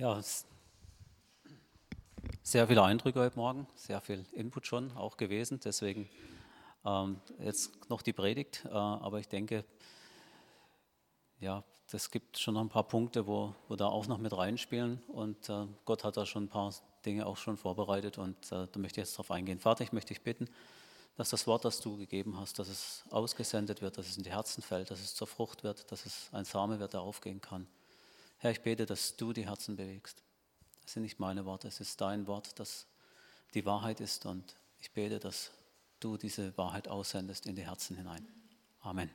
Ja, 0.00 0.18
sehr 2.42 2.66
viele 2.66 2.82
Eindrücke 2.82 3.20
heute 3.20 3.36
Morgen, 3.36 3.66
sehr 3.74 4.00
viel 4.00 4.24
Input 4.32 4.66
schon 4.66 4.96
auch 4.96 5.18
gewesen. 5.18 5.60
Deswegen 5.62 6.08
ähm, 6.86 7.20
jetzt 7.38 7.90
noch 7.90 8.00
die 8.00 8.14
Predigt. 8.14 8.64
Äh, 8.64 8.70
aber 8.70 9.20
ich 9.20 9.28
denke, 9.28 9.62
ja, 11.38 11.62
das 11.90 12.10
gibt 12.10 12.38
schon 12.38 12.54
noch 12.54 12.62
ein 12.62 12.70
paar 12.70 12.88
Punkte, 12.88 13.26
wo, 13.26 13.54
wo 13.68 13.76
da 13.76 13.88
auch 13.88 14.06
noch 14.06 14.16
mit 14.16 14.34
reinspielen. 14.34 15.02
Und 15.08 15.50
äh, 15.50 15.66
Gott 15.84 16.02
hat 16.02 16.16
da 16.16 16.24
schon 16.24 16.44
ein 16.44 16.48
paar 16.48 16.72
Dinge 17.04 17.26
auch 17.26 17.36
schon 17.36 17.58
vorbereitet. 17.58 18.16
Und 18.16 18.38
äh, 18.52 18.68
da 18.72 18.80
möchte 18.80 19.02
ich 19.02 19.06
jetzt 19.06 19.16
darauf 19.16 19.30
eingehen. 19.30 19.58
Vater, 19.58 19.84
ich 19.84 19.92
möchte 19.92 20.14
dich 20.14 20.22
bitten, 20.22 20.48
dass 21.18 21.28
das 21.28 21.46
Wort, 21.46 21.66
das 21.66 21.78
du 21.78 21.98
gegeben 21.98 22.40
hast, 22.40 22.58
dass 22.58 22.68
es 22.68 23.04
ausgesendet 23.10 23.82
wird, 23.82 23.98
dass 23.98 24.08
es 24.08 24.16
in 24.16 24.22
die 24.22 24.32
Herzen 24.32 24.62
fällt, 24.62 24.90
dass 24.90 25.00
es 25.00 25.14
zur 25.14 25.26
Frucht 25.26 25.62
wird, 25.62 25.92
dass 25.92 26.06
es 26.06 26.30
ein 26.32 26.46
Same 26.46 26.80
wird, 26.80 26.94
der 26.94 27.02
aufgehen 27.02 27.42
kann. 27.42 27.66
Herr, 28.42 28.52
ich 28.52 28.62
bete, 28.62 28.86
dass 28.86 29.16
du 29.16 29.34
die 29.34 29.44
Herzen 29.44 29.76
bewegst. 29.76 30.22
Das 30.82 30.94
sind 30.94 31.02
nicht 31.02 31.18
meine 31.18 31.44
Worte, 31.44 31.68
es 31.68 31.78
ist 31.78 32.00
dein 32.00 32.26
Wort, 32.26 32.58
das 32.58 32.86
die 33.52 33.66
Wahrheit 33.66 34.00
ist. 34.00 34.24
Und 34.24 34.56
ich 34.80 34.90
bete, 34.92 35.18
dass 35.18 35.50
du 36.00 36.16
diese 36.16 36.56
Wahrheit 36.56 36.88
aussendest 36.88 37.44
in 37.44 37.54
die 37.54 37.66
Herzen 37.66 37.98
hinein. 37.98 38.26
Amen. 38.80 39.10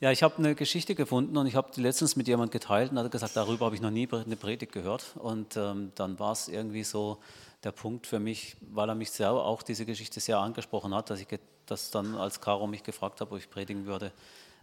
Ja, 0.00 0.10
ich 0.10 0.22
habe 0.22 0.36
eine 0.36 0.54
Geschichte 0.54 0.94
gefunden 0.94 1.34
und 1.38 1.46
ich 1.46 1.54
habe 1.54 1.72
die 1.74 1.80
letztens 1.80 2.14
mit 2.14 2.28
jemandem 2.28 2.60
geteilt 2.60 2.90
und 2.90 2.98
hat 2.98 3.10
gesagt, 3.10 3.34
darüber 3.34 3.64
habe 3.64 3.74
ich 3.74 3.80
noch 3.80 3.90
nie 3.90 4.06
eine 4.12 4.36
Predigt 4.36 4.72
gehört. 4.72 5.16
Und 5.16 5.56
ähm, 5.56 5.92
dann 5.94 6.18
war 6.18 6.32
es 6.32 6.48
irgendwie 6.48 6.84
so 6.84 7.22
der 7.64 7.72
Punkt 7.72 8.06
für 8.06 8.18
mich, 8.18 8.58
weil 8.60 8.90
er 8.90 8.94
mich 8.94 9.10
sehr, 9.10 9.32
auch 9.32 9.62
diese 9.62 9.86
Geschichte 9.86 10.20
sehr 10.20 10.36
angesprochen 10.36 10.94
hat, 10.94 11.08
dass 11.08 11.20
ich 11.20 11.28
das 11.64 11.90
dann, 11.90 12.16
als 12.16 12.42
Caro 12.42 12.66
mich 12.66 12.82
gefragt 12.82 13.22
hat, 13.22 13.32
ob 13.32 13.38
ich 13.38 13.48
predigen 13.48 13.86
würde, 13.86 14.12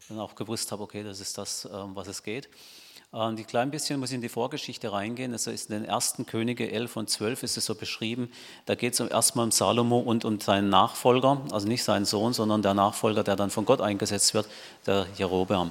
dann 0.09 0.19
auch 0.19 0.35
gewusst 0.35 0.71
habe, 0.71 0.83
okay, 0.83 1.03
das 1.03 1.19
ist 1.19 1.37
das, 1.39 1.65
um 1.65 1.95
was 1.95 2.07
es 2.07 2.21
geht. 2.21 2.49
Und 3.13 3.39
ein 3.39 3.45
klein 3.45 3.69
bisschen 3.69 3.99
muss 3.99 4.09
ich 4.09 4.15
in 4.15 4.21
die 4.21 4.29
Vorgeschichte 4.29 4.91
reingehen. 4.91 5.33
Also 5.33 5.51
ist 5.51 5.69
in 5.69 5.75
den 5.75 5.85
ersten 5.85 6.25
Könige 6.25 6.71
11 6.71 6.97
und 6.97 7.11
12 7.11 7.43
ist 7.43 7.57
es 7.57 7.65
so 7.67 7.75
beschrieben. 7.75 8.31
Da 8.65 8.73
geht 8.73 8.93
es 8.93 8.99
erstmal 8.99 9.45
um 9.45 9.51
Salomo 9.51 9.99
und 9.99 10.25
um 10.25 10.39
seinen 10.39 10.69
Nachfolger, 10.69 11.39
also 11.51 11.67
nicht 11.67 11.83
seinen 11.83 12.05
Sohn, 12.05 12.33
sondern 12.33 12.63
der 12.63 12.73
Nachfolger, 12.73 13.23
der 13.23 13.35
dann 13.35 13.51
von 13.51 13.65
Gott 13.65 13.81
eingesetzt 13.81 14.33
wird, 14.33 14.47
der 14.87 15.05
Jerobeam. 15.15 15.69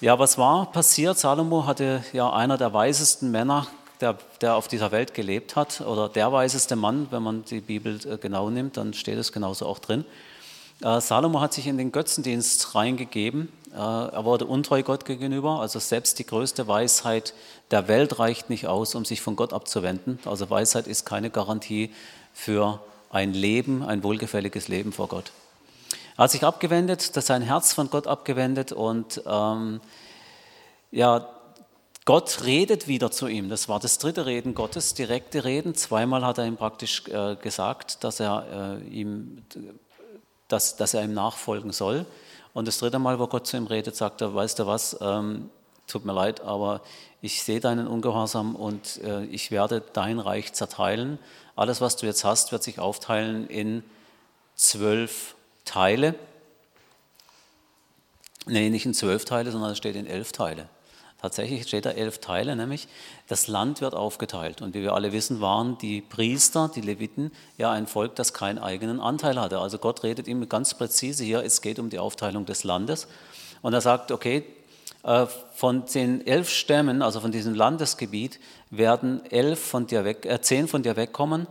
Ja, 0.00 0.18
was 0.18 0.36
war 0.36 0.66
passiert? 0.72 1.16
Salomo 1.16 1.64
hatte 1.64 2.02
ja 2.12 2.32
einer 2.32 2.58
der 2.58 2.74
weisesten 2.74 3.30
Männer, 3.30 3.68
der, 4.00 4.18
der 4.40 4.56
auf 4.56 4.66
dieser 4.66 4.90
Welt 4.90 5.14
gelebt 5.14 5.54
hat, 5.54 5.80
oder 5.80 6.08
der 6.08 6.32
weiseste 6.32 6.74
Mann, 6.74 7.06
wenn 7.12 7.22
man 7.22 7.44
die 7.44 7.60
Bibel 7.60 8.00
äh, 8.04 8.18
genau 8.18 8.50
nimmt, 8.50 8.76
dann 8.76 8.94
steht 8.94 9.16
es 9.16 9.30
genauso 9.30 9.66
auch 9.66 9.78
drin. 9.78 10.04
Äh, 10.82 11.00
Salomo 11.00 11.40
hat 11.40 11.52
sich 11.52 11.68
in 11.68 11.78
den 11.78 11.92
Götzendienst 11.92 12.74
reingegeben. 12.74 13.48
Äh, 13.72 13.76
er 13.76 14.24
wurde 14.24 14.46
untreu 14.46 14.82
Gott 14.82 15.04
gegenüber. 15.04 15.60
Also 15.60 15.78
selbst 15.78 16.18
die 16.18 16.26
größte 16.26 16.68
Weisheit 16.68 17.34
der 17.70 17.88
Welt 17.88 18.18
reicht 18.18 18.50
nicht 18.50 18.66
aus, 18.66 18.94
um 18.94 19.04
sich 19.04 19.20
von 19.20 19.36
Gott 19.36 19.52
abzuwenden. 19.52 20.18
Also 20.24 20.50
Weisheit 20.50 20.86
ist 20.86 21.06
keine 21.06 21.30
Garantie 21.30 21.92
für 22.32 22.80
ein 23.10 23.32
Leben, 23.32 23.82
ein 23.82 24.02
wohlgefälliges 24.02 24.68
Leben 24.68 24.92
vor 24.92 25.08
Gott. 25.08 25.32
Er 26.16 26.24
hat 26.24 26.30
sich 26.30 26.44
abgewendet, 26.44 27.16
das 27.16 27.26
sein 27.26 27.42
Herz 27.42 27.72
von 27.72 27.90
Gott 27.90 28.06
abgewendet 28.06 28.72
und 28.72 29.22
ähm, 29.26 29.80
ja, 30.90 31.28
Gott 32.04 32.44
redet 32.44 32.88
wieder 32.88 33.10
zu 33.10 33.28
ihm. 33.28 33.48
Das 33.48 33.68
war 33.68 33.80
das 33.80 33.98
dritte 33.98 34.26
Reden 34.26 34.54
Gottes, 34.54 34.94
direkte 34.94 35.44
Reden. 35.44 35.74
Zweimal 35.74 36.26
hat 36.26 36.38
er 36.38 36.46
ihm 36.46 36.56
praktisch 36.56 37.06
äh, 37.08 37.36
gesagt, 37.36 38.04
dass 38.04 38.20
er 38.20 38.80
äh, 38.82 38.88
ihm 38.88 39.44
dass, 40.48 40.76
dass 40.76 40.94
er 40.94 41.02
ihm 41.02 41.14
nachfolgen 41.14 41.72
soll. 41.72 42.04
Und 42.54 42.68
das 42.68 42.78
dritte 42.78 42.98
Mal, 42.98 43.18
wo 43.18 43.26
Gott 43.26 43.46
zu 43.46 43.56
ihm 43.56 43.66
redet, 43.66 43.96
sagt 43.96 44.20
er, 44.20 44.34
weißt 44.34 44.58
du 44.58 44.66
was, 44.66 44.96
ähm, 45.00 45.50
tut 45.86 46.04
mir 46.04 46.12
leid, 46.12 46.40
aber 46.42 46.82
ich 47.20 47.42
sehe 47.42 47.60
deinen 47.60 47.86
Ungehorsam 47.86 48.56
und 48.56 49.00
äh, 49.02 49.24
ich 49.24 49.50
werde 49.50 49.82
dein 49.92 50.18
Reich 50.18 50.52
zerteilen. 50.52 51.18
Alles, 51.56 51.80
was 51.80 51.96
du 51.96 52.06
jetzt 52.06 52.24
hast, 52.24 52.52
wird 52.52 52.62
sich 52.62 52.78
aufteilen 52.78 53.46
in 53.46 53.82
zwölf 54.54 55.34
Teile. 55.64 56.14
Nee, 58.46 58.70
nicht 58.70 58.86
in 58.86 58.94
zwölf 58.94 59.24
Teile, 59.24 59.50
sondern 59.50 59.70
es 59.70 59.78
steht 59.78 59.96
in 59.96 60.06
elf 60.06 60.32
Teile. 60.32 60.68
Tatsächlich 61.22 61.62
steht 61.62 61.86
da 61.86 61.90
elf 61.90 62.18
Teile, 62.18 62.56
nämlich 62.56 62.88
das 63.28 63.46
Land 63.46 63.80
wird 63.80 63.94
aufgeteilt. 63.94 64.60
Und 64.60 64.74
wie 64.74 64.82
wir 64.82 64.92
alle 64.92 65.12
wissen, 65.12 65.40
waren 65.40 65.78
die 65.78 66.00
Priester, 66.00 66.68
die 66.74 66.80
Leviten, 66.80 67.30
ja 67.56 67.70
ein 67.70 67.86
Volk, 67.86 68.16
das 68.16 68.34
keinen 68.34 68.58
eigenen 68.58 68.98
Anteil 68.98 69.40
hatte. 69.40 69.60
Also 69.60 69.78
Gott 69.78 70.02
redet 70.02 70.26
ihm 70.26 70.48
ganz 70.48 70.74
präzise 70.74 71.22
hier, 71.22 71.44
es 71.44 71.62
geht 71.62 71.78
um 71.78 71.90
die 71.90 72.00
Aufteilung 72.00 72.44
des 72.44 72.64
Landes. 72.64 73.06
Und 73.62 73.72
er 73.72 73.80
sagt, 73.80 74.10
okay, 74.10 74.44
äh, 75.04 75.26
von 75.54 75.84
den 75.94 76.26
elf 76.26 76.50
Stämmen, 76.50 77.02
also 77.02 77.20
von 77.20 77.30
diesem 77.30 77.54
Landesgebiet, 77.54 78.40
werden 78.70 79.24
elf 79.30 79.60
von 79.60 79.86
dir 79.86 80.04
weg, 80.04 80.26
äh, 80.26 80.40
zehn 80.40 80.66
von 80.66 80.82
dir 80.82 80.96
wegkommen 80.96 81.46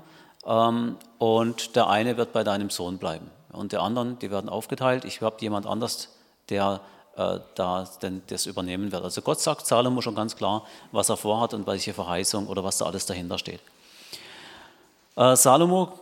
ähm, 0.45 0.97
und 1.17 1.77
der 1.77 1.87
eine 1.87 2.17
wird 2.17 2.33
bei 2.33 2.43
deinem 2.43 2.69
Sohn 2.71 2.97
bleiben. 2.97 3.31
Und 3.53 3.71
der 3.71 3.83
anderen, 3.83 4.19
die 4.19 4.31
werden 4.31 4.49
aufgeteilt. 4.49 5.05
Ich 5.05 5.21
habe 5.21 5.37
jemand 5.39 5.65
anders, 5.65 6.09
der 6.49 6.81
da 7.55 7.87
denn 8.01 8.21
das 8.27 8.45
übernehmen 8.45 8.91
wird. 8.91 9.03
Also 9.03 9.21
Gott 9.21 9.39
sagt 9.39 9.65
Salomo 9.65 10.01
schon 10.01 10.15
ganz 10.15 10.35
klar, 10.35 10.65
was 10.91 11.09
er 11.09 11.17
vorhat 11.17 11.53
und 11.53 11.67
welche 11.67 11.93
Verheißung 11.93 12.47
oder 12.47 12.63
was 12.63 12.77
da 12.77 12.85
alles 12.85 13.05
dahinter 13.05 13.37
steht. 13.37 13.61
Äh, 15.15 15.35
Salomo 15.35 15.93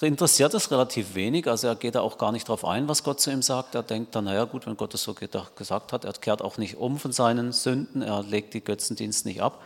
interessiert 0.00 0.54
es 0.54 0.70
relativ 0.70 1.14
wenig, 1.14 1.46
also 1.46 1.68
er 1.68 1.74
geht 1.76 1.94
da 1.94 2.00
auch 2.00 2.18
gar 2.18 2.32
nicht 2.32 2.48
darauf 2.48 2.64
ein, 2.64 2.88
was 2.88 3.02
Gott 3.04 3.20
zu 3.20 3.30
ihm 3.30 3.42
sagt. 3.42 3.74
Er 3.74 3.82
denkt 3.82 4.14
dann, 4.14 4.24
naja 4.24 4.44
gut, 4.44 4.66
wenn 4.66 4.76
Gott 4.76 4.94
es 4.94 5.02
so 5.02 5.14
gesagt 5.14 5.92
hat, 5.92 6.04
er 6.04 6.12
kehrt 6.14 6.42
auch 6.42 6.58
nicht 6.58 6.76
um 6.76 6.98
von 6.98 7.12
seinen 7.12 7.52
Sünden, 7.52 8.02
er 8.02 8.22
legt 8.22 8.54
die 8.54 8.64
Götzendienst 8.64 9.26
nicht 9.26 9.42
ab. 9.42 9.60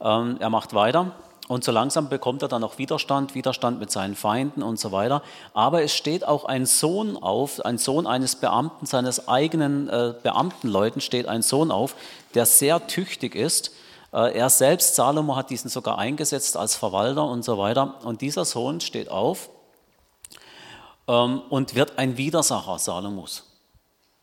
Ähm, 0.00 0.36
er 0.40 0.50
macht 0.50 0.74
weiter 0.74 1.12
und 1.48 1.64
so 1.64 1.72
langsam 1.72 2.08
bekommt 2.08 2.42
er 2.42 2.48
dann 2.48 2.62
auch 2.62 2.78
Widerstand, 2.78 3.34
Widerstand 3.34 3.80
mit 3.80 3.90
seinen 3.90 4.14
Feinden 4.14 4.62
und 4.62 4.78
so 4.78 4.92
weiter. 4.92 5.22
Aber 5.54 5.82
es 5.82 5.94
steht 5.94 6.26
auch 6.26 6.44
ein 6.44 6.66
Sohn 6.66 7.16
auf, 7.16 7.64
ein 7.64 7.78
Sohn 7.78 8.06
eines 8.06 8.36
Beamten, 8.36 8.86
seines 8.86 9.28
eigenen 9.28 9.88
äh, 9.88 10.14
Beamtenleuten 10.22 11.00
steht 11.00 11.26
ein 11.26 11.42
Sohn 11.42 11.70
auf, 11.70 11.96
der 12.34 12.46
sehr 12.46 12.86
tüchtig 12.86 13.34
ist. 13.34 13.72
Äh, 14.12 14.38
er 14.38 14.50
selbst, 14.50 14.94
Salomo, 14.94 15.34
hat 15.34 15.50
diesen 15.50 15.68
sogar 15.68 15.98
eingesetzt 15.98 16.56
als 16.56 16.76
Verwalter 16.76 17.24
und 17.26 17.44
so 17.44 17.58
weiter. 17.58 17.96
Und 18.04 18.20
dieser 18.20 18.44
Sohn 18.44 18.80
steht 18.80 19.10
auf 19.10 19.50
ähm, 21.08 21.42
und 21.50 21.74
wird 21.74 21.98
ein 21.98 22.16
Widersacher 22.16 22.78
Salomos. 22.78 23.44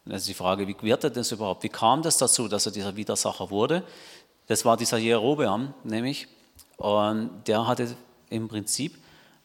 Das 0.05 0.21
ist 0.21 0.29
die 0.29 0.33
Frage, 0.33 0.67
wie 0.67 0.75
wird 0.81 1.03
er 1.03 1.09
das 1.09 1.31
überhaupt? 1.31 1.63
Wie 1.63 1.69
kam 1.69 2.01
das 2.01 2.17
dazu, 2.17 2.47
dass 2.47 2.65
er 2.65 2.71
dieser 2.71 2.95
Widersacher 2.95 3.51
wurde? 3.51 3.83
Das 4.47 4.65
war 4.65 4.77
dieser 4.77 4.97
Jerobeam, 4.97 5.73
nämlich 5.83 6.27
und 6.79 7.29
der 7.45 7.67
hatte 7.67 7.95
im 8.29 8.47
Prinzip 8.47 8.97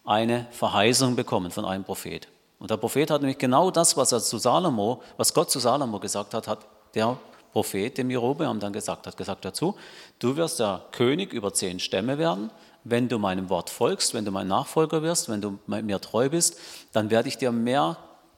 eine 0.05 0.47
Verheißung 0.51 1.17
bekommen 1.17 1.51
von 1.51 1.65
einem 1.65 1.85
Prophet. 1.85 2.29
Und 2.59 2.71
der 2.71 2.77
Prophet 2.77 3.11
hat 3.11 3.21
nämlich 3.21 3.39
genau 3.39 3.71
das, 3.71 3.97
was 3.97 4.13
er 4.13 4.21
zu 4.21 4.39
Salomo, 4.39 5.03
was 5.17 5.35
Gott 5.35 5.51
zu 5.51 5.59
Salomo 5.59 5.99
gesagt 5.99 6.33
hat, 6.33 6.47
hat 6.47 6.61
der 6.95 7.19
Prophet 7.53 7.99
dem 7.99 8.11
Jerobeam 8.11 8.61
dann 8.61 8.73
gesagt, 8.73 9.07
hat 9.07 9.17
gesagt 9.17 9.45
dazu, 9.45 9.77
du 10.19 10.37
wirst 10.37 10.61
der 10.61 10.85
König 10.93 11.33
über 11.33 11.53
zehn 11.53 11.81
Stämme 11.81 12.19
werden, 12.19 12.51
wenn 12.85 13.09
du 13.09 13.19
meinem 13.19 13.49
Wort 13.49 13.71
folgst, 13.71 14.15
wenn 14.15 14.25
du 14.25 14.31
mein 14.31 14.47
Nachfolger 14.47 15.03
wirst, 15.03 15.29
wenn 15.29 15.41
du 15.41 15.59
mir 15.67 16.01
treu 16.01 16.29
bist, 16.29 16.59
dann 16.93 17.11
werde 17.11 17.29
ich 17.29 17.39
dir 17.39 17.51
mehr, 17.51 17.97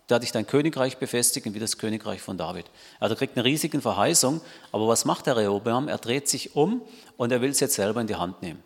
werde 0.09 0.25
ich 0.25 0.33
dein 0.33 0.47
Königreich 0.47 0.99
befestigen 0.99 1.55
wie 1.55 1.59
das 1.59 1.79
Königreich 1.79 2.23
von 2.23 2.39
David. 2.39 2.67
Also 3.01 3.15
er 3.15 3.19
kriegt 3.19 3.37
eine 3.37 3.45
riesige 3.45 3.81
Verheißung, 3.81 4.41
aber 4.71 4.87
was 4.87 5.05
macht 5.05 5.27
der 5.27 5.37
Rehobeam? 5.37 5.89
Er 5.89 5.99
dreht 5.99 6.29
sich 6.29 6.55
um 6.55 6.83
und 7.17 7.33
er 7.33 7.41
will 7.41 7.51
es 7.51 7.61
jetzt 7.61 7.75
selber 7.75 8.01
in 8.01 8.07
die 8.07 8.17
Hand 8.17 8.41
nehmen. 8.43 8.63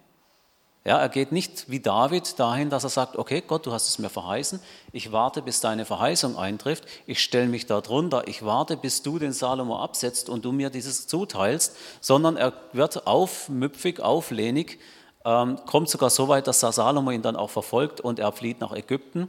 Ja, 0.82 0.98
er 0.98 1.10
geht 1.10 1.30
nicht 1.30 1.70
wie 1.70 1.80
David 1.80 2.38
dahin, 2.38 2.70
dass 2.70 2.84
er 2.84 2.90
sagt, 2.90 3.16
okay, 3.16 3.42
Gott, 3.46 3.66
du 3.66 3.72
hast 3.72 3.88
es 3.88 3.98
mir 3.98 4.08
verheißen, 4.08 4.60
ich 4.92 5.12
warte, 5.12 5.42
bis 5.42 5.60
deine 5.60 5.84
Verheißung 5.84 6.38
eintrifft, 6.38 6.84
ich 7.06 7.22
stelle 7.22 7.48
mich 7.48 7.66
da 7.66 7.82
drunter, 7.82 8.26
ich 8.26 8.46
warte, 8.46 8.78
bis 8.78 9.02
du 9.02 9.18
den 9.18 9.34
Salomo 9.34 9.78
absetzt 9.78 10.30
und 10.30 10.46
du 10.46 10.52
mir 10.52 10.70
dieses 10.70 11.06
zuteilst, 11.06 11.76
sondern 12.00 12.38
er 12.38 12.54
wird 12.72 13.06
aufmüpfig, 13.06 14.00
auflehnig, 14.00 14.78
ähm, 15.26 15.58
kommt 15.66 15.90
sogar 15.90 16.08
so 16.08 16.28
weit, 16.28 16.46
dass 16.46 16.60
Salomo 16.60 17.10
ihn 17.10 17.20
dann 17.20 17.36
auch 17.36 17.50
verfolgt 17.50 18.00
und 18.00 18.18
er 18.18 18.32
flieht 18.32 18.60
nach 18.62 18.72
Ägypten. 18.72 19.28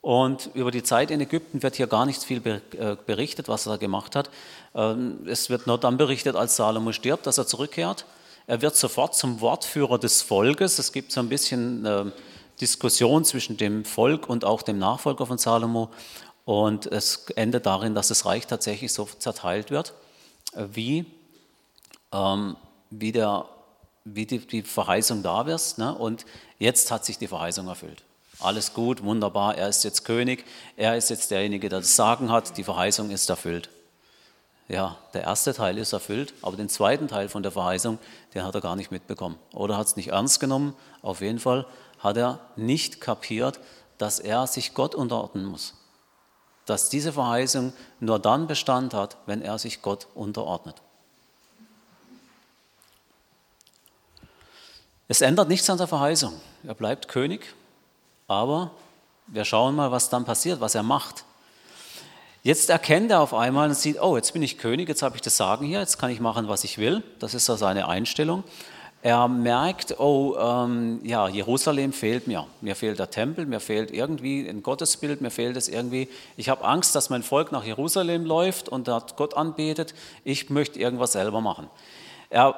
Und 0.00 0.50
über 0.54 0.70
die 0.70 0.82
Zeit 0.82 1.10
in 1.10 1.20
Ägypten 1.20 1.62
wird 1.62 1.76
hier 1.76 1.88
gar 1.88 2.06
nicht 2.06 2.22
viel 2.22 2.40
äh, 2.46 2.96
berichtet, 3.04 3.48
was 3.48 3.66
er 3.66 3.76
gemacht 3.76 4.16
hat. 4.16 4.30
Ähm, 4.74 5.18
es 5.26 5.50
wird 5.50 5.66
nur 5.66 5.76
dann 5.76 5.98
berichtet, 5.98 6.36
als 6.36 6.56
Salomo 6.56 6.92
stirbt, 6.92 7.26
dass 7.26 7.36
er 7.36 7.46
zurückkehrt 7.46 8.06
er 8.46 8.62
wird 8.62 8.76
sofort 8.76 9.14
zum 9.14 9.40
Wortführer 9.40 9.98
des 9.98 10.22
Volkes. 10.22 10.78
Es 10.78 10.92
gibt 10.92 11.12
so 11.12 11.20
ein 11.20 11.28
bisschen 11.28 11.84
äh, 11.84 12.04
Diskussion 12.60 13.24
zwischen 13.24 13.56
dem 13.56 13.84
Volk 13.84 14.28
und 14.28 14.44
auch 14.44 14.62
dem 14.62 14.78
Nachfolger 14.78 15.26
von 15.26 15.38
Salomo. 15.38 15.90
Und 16.44 16.86
es 16.86 17.26
endet 17.34 17.66
darin, 17.66 17.94
dass 17.94 18.08
das 18.08 18.24
Reich 18.24 18.46
tatsächlich 18.46 18.92
so 18.92 19.08
zerteilt 19.18 19.70
wird, 19.70 19.94
wie, 20.54 21.06
ähm, 22.12 22.56
wie, 22.90 23.10
der, 23.10 23.46
wie 24.04 24.26
die, 24.26 24.38
die 24.38 24.62
Verheißung 24.62 25.24
da 25.24 25.42
ist. 25.42 25.78
Ne? 25.78 25.92
Und 25.92 26.24
jetzt 26.60 26.92
hat 26.92 27.04
sich 27.04 27.18
die 27.18 27.26
Verheißung 27.26 27.66
erfüllt. 27.66 28.04
Alles 28.38 28.74
gut, 28.74 29.02
wunderbar, 29.02 29.56
er 29.56 29.68
ist 29.68 29.82
jetzt 29.82 30.04
König, 30.04 30.44
er 30.76 30.96
ist 30.96 31.08
jetzt 31.08 31.30
derjenige, 31.30 31.70
der 31.70 31.80
das 31.80 31.96
Sagen 31.96 32.30
hat, 32.30 32.58
die 32.58 32.64
Verheißung 32.64 33.10
ist 33.10 33.30
erfüllt. 33.30 33.70
Ja, 34.68 34.96
der 35.14 35.22
erste 35.22 35.54
Teil 35.54 35.78
ist 35.78 35.92
erfüllt, 35.92 36.34
aber 36.42 36.56
den 36.56 36.68
zweiten 36.68 37.06
Teil 37.06 37.28
von 37.28 37.42
der 37.42 37.52
Verheißung, 37.52 37.98
den 38.34 38.42
hat 38.42 38.54
er 38.54 38.60
gar 38.60 38.74
nicht 38.74 38.90
mitbekommen. 38.90 39.38
Oder 39.52 39.76
hat 39.76 39.86
es 39.86 39.96
nicht 39.96 40.08
ernst 40.08 40.40
genommen. 40.40 40.74
Auf 41.02 41.20
jeden 41.20 41.38
Fall 41.38 41.66
hat 42.00 42.16
er 42.16 42.40
nicht 42.56 43.00
kapiert, 43.00 43.60
dass 43.98 44.18
er 44.18 44.46
sich 44.46 44.74
Gott 44.74 44.94
unterordnen 44.94 45.44
muss. 45.44 45.74
Dass 46.64 46.88
diese 46.88 47.12
Verheißung 47.12 47.72
nur 48.00 48.18
dann 48.18 48.48
Bestand 48.48 48.92
hat, 48.92 49.16
wenn 49.26 49.40
er 49.40 49.58
sich 49.58 49.82
Gott 49.82 50.08
unterordnet. 50.14 50.82
Es 55.06 55.20
ändert 55.20 55.48
nichts 55.48 55.70
an 55.70 55.78
der 55.78 55.86
Verheißung. 55.86 56.34
Er 56.64 56.74
bleibt 56.74 57.06
König, 57.06 57.54
aber 58.26 58.72
wir 59.28 59.44
schauen 59.44 59.76
mal, 59.76 59.92
was 59.92 60.10
dann 60.10 60.24
passiert, 60.24 60.60
was 60.60 60.74
er 60.74 60.82
macht. 60.82 61.24
Jetzt 62.46 62.70
erkennt 62.70 63.10
er 63.10 63.22
auf 63.22 63.34
einmal 63.34 63.70
und 63.70 63.74
sieht, 63.74 64.00
oh, 64.00 64.14
jetzt 64.14 64.32
bin 64.32 64.40
ich 64.40 64.56
König, 64.56 64.88
jetzt 64.88 65.02
habe 65.02 65.16
ich 65.16 65.20
das 65.20 65.36
Sagen 65.36 65.66
hier, 65.66 65.80
jetzt 65.80 65.98
kann 65.98 66.10
ich 66.10 66.20
machen, 66.20 66.46
was 66.46 66.62
ich 66.62 66.78
will. 66.78 67.02
Das 67.18 67.34
ist 67.34 67.44
so 67.44 67.56
seine 67.56 67.88
Einstellung. 67.88 68.44
Er 69.02 69.26
merkt, 69.26 69.98
oh, 69.98 70.36
ähm, 70.38 71.00
ja, 71.02 71.26
Jerusalem 71.26 71.92
fehlt 71.92 72.28
mir. 72.28 72.46
Mir 72.60 72.76
fehlt 72.76 73.00
der 73.00 73.10
Tempel, 73.10 73.46
mir 73.46 73.58
fehlt 73.58 73.90
irgendwie 73.90 74.48
ein 74.48 74.62
Gottesbild, 74.62 75.22
mir 75.22 75.32
fehlt 75.32 75.56
es 75.56 75.66
irgendwie. 75.66 76.08
Ich 76.36 76.48
habe 76.48 76.64
Angst, 76.64 76.94
dass 76.94 77.10
mein 77.10 77.24
Volk 77.24 77.50
nach 77.50 77.64
Jerusalem 77.64 78.24
läuft 78.24 78.68
und 78.68 78.86
dort 78.86 79.16
Gott 79.16 79.36
anbetet. 79.36 79.92
Ich 80.22 80.48
möchte 80.48 80.78
irgendwas 80.78 81.10
selber 81.10 81.40
machen. 81.40 81.66
Er 82.30 82.54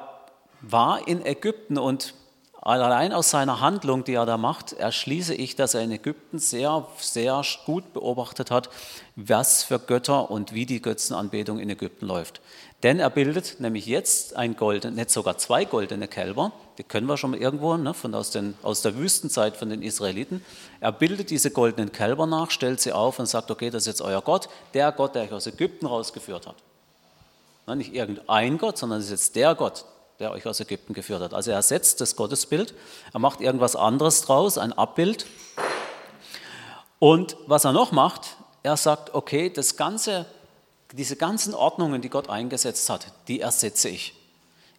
war 0.61 1.07
in 1.07 1.25
Ägypten 1.25 1.79
und 1.79 2.13
Allein 2.61 3.13
aus 3.13 3.29
seiner 3.29 3.61
Handlung, 3.61 4.03
die 4.03 4.15
er 4.15 4.25
da 4.25 4.37
macht, 4.37 4.73
erschließe 4.73 5.33
ich, 5.33 5.55
dass 5.55 5.75
er 5.75 5.81
in 5.81 5.91
Ägypten 5.91 6.39
sehr, 6.39 6.85
sehr 6.97 7.41
gut 7.65 7.93
beobachtet 7.93 8.51
hat, 8.51 8.69
was 9.15 9.63
für 9.63 9.79
Götter 9.79 10.29
und 10.29 10.53
wie 10.53 10.65
die 10.65 10.81
Götzenanbetung 10.81 11.59
in 11.59 11.69
Ägypten 11.69 12.05
läuft. 12.05 12.41
Denn 12.83 12.99
er 12.99 13.09
bildet 13.09 13.61
nämlich 13.61 13.85
jetzt 13.85 14.35
ein 14.35 14.57
golden, 14.57 14.95
nicht 14.95 15.09
sogar 15.09 15.37
zwei 15.37 15.63
goldene 15.63 16.09
Kälber, 16.09 16.51
die 16.77 16.83
können 16.83 17.07
wir 17.07 17.15
schon 17.15 17.31
mal 17.31 17.39
irgendwo 17.39 17.77
ne, 17.77 17.93
von 17.93 18.13
aus, 18.13 18.31
den, 18.31 18.55
aus 18.61 18.81
der 18.81 18.97
Wüstenzeit 18.97 19.55
von 19.55 19.69
den 19.69 19.81
Israeliten. 19.81 20.43
Er 20.81 20.91
bildet 20.91 21.29
diese 21.29 21.51
goldenen 21.51 21.93
Kälber 21.93 22.25
nach, 22.25 22.51
stellt 22.51 22.81
sie 22.81 22.91
auf 22.91 23.19
und 23.19 23.25
sagt, 23.25 23.51
okay, 23.51 23.69
das 23.69 23.83
ist 23.83 23.87
jetzt 23.87 24.01
euer 24.01 24.21
Gott, 24.21 24.49
der 24.73 24.91
Gott, 24.91 25.15
der 25.15 25.23
euch 25.23 25.31
aus 25.31 25.47
Ägypten 25.47 25.85
rausgeführt 25.85 26.45
hat. 26.45 26.55
Nicht 27.77 27.93
irgendein 27.93 28.57
Gott, 28.57 28.77
sondern 28.77 28.99
es 28.99 29.05
ist 29.05 29.11
jetzt 29.11 29.35
der 29.35 29.55
Gott, 29.55 29.85
der 30.19 30.31
euch 30.31 30.45
aus 30.45 30.59
Ägypten 30.59 30.93
geführt 30.93 31.21
hat. 31.21 31.33
Also 31.33 31.51
er 31.51 31.57
ersetzt 31.57 32.01
das 32.01 32.15
Gottesbild, 32.17 32.73
er 33.13 33.19
macht 33.19 33.39
irgendwas 33.39 33.75
anderes 33.75 34.21
draus, 34.21 34.57
ein 34.57 34.73
Abbild. 34.73 35.25
Und 36.99 37.37
was 37.47 37.63
er 37.63 37.71
noch 37.71 37.93
macht, 37.93 38.35
er 38.61 38.75
sagt, 38.75 39.13
okay, 39.13 39.49
das 39.49 39.77
ganze, 39.77 40.25
diese 40.91 41.15
ganzen 41.15 41.53
Ordnungen, 41.53 42.01
die 42.01 42.09
Gott 42.09 42.29
eingesetzt 42.29 42.89
hat, 42.89 43.07
die 43.29 43.39
ersetze 43.39 43.87
ich. 43.87 44.13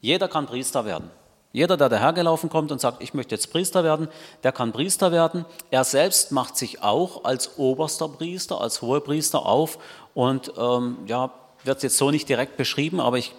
Jeder 0.03 0.29
kann 0.29 0.47
Priester 0.47 0.85
werden. 0.85 1.11
Jeder, 1.53 1.77
der 1.77 1.89
dahergelaufen 1.89 2.51
kommt 2.51 2.71
und 2.71 2.81
sagt, 2.81 3.03
ich 3.03 3.15
möchte 3.15 3.35
jetzt 3.35 3.51
Priester 3.51 3.83
werden, 3.83 4.09
der 4.45 4.53
kann 4.53 4.73
Priester 4.73 5.11
werden. 5.11 5.47
Er 5.71 5.85
selbst 5.85 6.33
macht 6.33 6.57
sich 6.57 6.83
auch 6.83 7.25
als 7.25 7.59
oberster 7.59 8.09
Priester, 8.09 8.61
als 8.61 8.83
Hohepriester 8.83 9.47
auf 9.47 9.79
und 10.15 10.53
ähm, 10.59 10.99
ja, 11.07 11.33
wird 11.65 11.83
jetzt 11.83 11.97
so 11.97 12.11
nicht 12.11 12.29
direkt 12.29 12.57
beschrieben, 12.57 13.01
aber 13.01 13.19
ich 13.19 13.35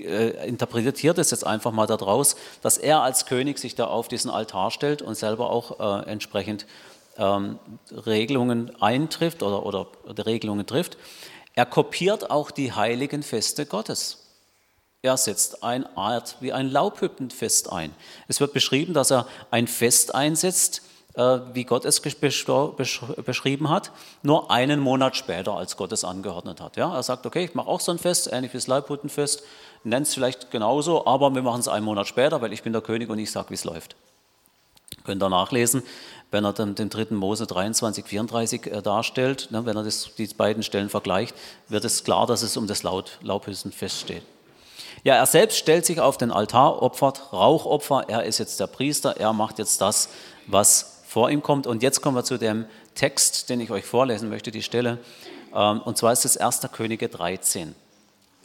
äh, 0.00 0.46
interpretiert 0.46 1.18
es 1.18 1.30
jetzt 1.30 1.46
einfach 1.46 1.72
mal 1.72 1.86
daraus, 1.86 2.36
dass 2.62 2.78
er 2.78 3.02
als 3.02 3.26
König 3.26 3.58
sich 3.58 3.74
da 3.74 3.86
auf 3.86 4.08
diesen 4.08 4.30
Altar 4.30 4.70
stellt 4.70 5.02
und 5.02 5.14
selber 5.14 5.50
auch 5.50 5.80
äh, 6.04 6.10
entsprechend 6.10 6.66
ähm, 7.18 7.58
Regelungen 7.90 8.80
eintrifft 8.82 9.42
oder, 9.42 9.64
oder, 9.64 9.86
Regelungen 10.26 10.66
trifft. 10.66 10.96
Er 11.54 11.66
kopiert 11.66 12.30
auch 12.30 12.50
die 12.50 12.72
heiligen 12.72 13.22
Feste 13.22 13.66
Gottes. 13.66 14.22
Er 15.02 15.16
setzt 15.16 15.62
eine 15.62 15.96
Art 15.96 16.36
wie 16.40 16.52
ein 16.52 16.68
Laubhüppenfest 16.68 17.72
ein. 17.72 17.94
Es 18.28 18.40
wird 18.40 18.52
beschrieben, 18.52 18.92
dass 18.92 19.10
er 19.10 19.26
ein 19.50 19.66
Fest 19.66 20.14
einsetzt, 20.14 20.82
äh, 21.14 21.40
wie 21.54 21.64
Gott 21.64 21.84
es 21.84 22.00
beschrieben 22.00 23.70
hat, 23.70 23.92
nur 24.22 24.50
einen 24.50 24.80
Monat 24.80 25.16
später, 25.16 25.54
als 25.54 25.76
Gott 25.76 25.92
es 25.92 26.04
angeordnet 26.04 26.60
hat. 26.60 26.76
Ja, 26.76 26.94
er 26.94 27.02
sagt, 27.02 27.24
okay, 27.24 27.44
ich 27.44 27.54
mache 27.54 27.68
auch 27.68 27.80
so 27.80 27.92
ein 27.92 27.98
Fest, 27.98 28.28
ähnlich 28.30 28.52
wie 28.52 28.58
das 28.58 28.66
Leibhutenfest, 28.66 29.42
nennt 29.86 30.06
es 30.06 30.14
vielleicht 30.14 30.50
genauso, 30.50 31.06
aber 31.06 31.34
wir 31.34 31.42
machen 31.42 31.60
es 31.60 31.68
einen 31.68 31.84
Monat 31.84 32.06
später, 32.06 32.42
weil 32.42 32.52
ich 32.52 32.62
bin 32.62 32.72
der 32.72 32.82
König 32.82 33.08
und 33.08 33.18
ich 33.18 33.30
sage, 33.30 33.50
wie 33.50 33.54
es 33.54 33.64
läuft. 33.64 33.96
Könnt 35.04 35.22
ihr 35.22 35.28
nachlesen, 35.28 35.82
wenn 36.30 36.44
er 36.44 36.52
dann 36.52 36.74
den 36.74 36.90
3. 36.90 37.14
Mose 37.14 37.46
23, 37.46 38.04
34 38.04 38.66
äh, 38.66 38.82
darstellt, 38.82 39.48
ne, 39.50 39.64
wenn 39.64 39.76
er 39.76 39.84
das, 39.84 40.10
die 40.18 40.26
beiden 40.26 40.62
Stellen 40.62 40.88
vergleicht, 40.88 41.34
wird 41.68 41.84
es 41.84 42.02
klar, 42.02 42.26
dass 42.26 42.42
es 42.42 42.56
um 42.56 42.66
das 42.66 42.82
Laubhülsenfest 42.82 44.00
steht. 44.00 44.22
Ja, 45.04 45.14
er 45.14 45.26
selbst 45.26 45.58
stellt 45.58 45.86
sich 45.86 46.00
auf 46.00 46.18
den 46.18 46.32
Altar, 46.32 46.82
opfert 46.82 47.32
Rauchopfer, 47.32 48.08
er 48.08 48.24
ist 48.24 48.38
jetzt 48.38 48.58
der 48.58 48.66
Priester, 48.66 49.16
er 49.16 49.32
macht 49.32 49.60
jetzt 49.60 49.80
das, 49.80 50.08
was 50.46 51.02
vor 51.06 51.30
ihm 51.30 51.42
kommt. 51.42 51.68
Und 51.68 51.82
jetzt 51.84 52.02
kommen 52.02 52.16
wir 52.16 52.24
zu 52.24 52.38
dem 52.38 52.66
Text, 52.96 53.48
den 53.48 53.60
ich 53.60 53.70
euch 53.70 53.84
vorlesen 53.84 54.28
möchte, 54.28 54.50
die 54.50 54.62
Stelle. 54.62 54.98
Ähm, 55.54 55.80
und 55.82 55.96
zwar 55.96 56.12
ist 56.12 56.24
es 56.24 56.36
1. 56.36 56.62
Könige 56.72 57.08
13. 57.08 57.76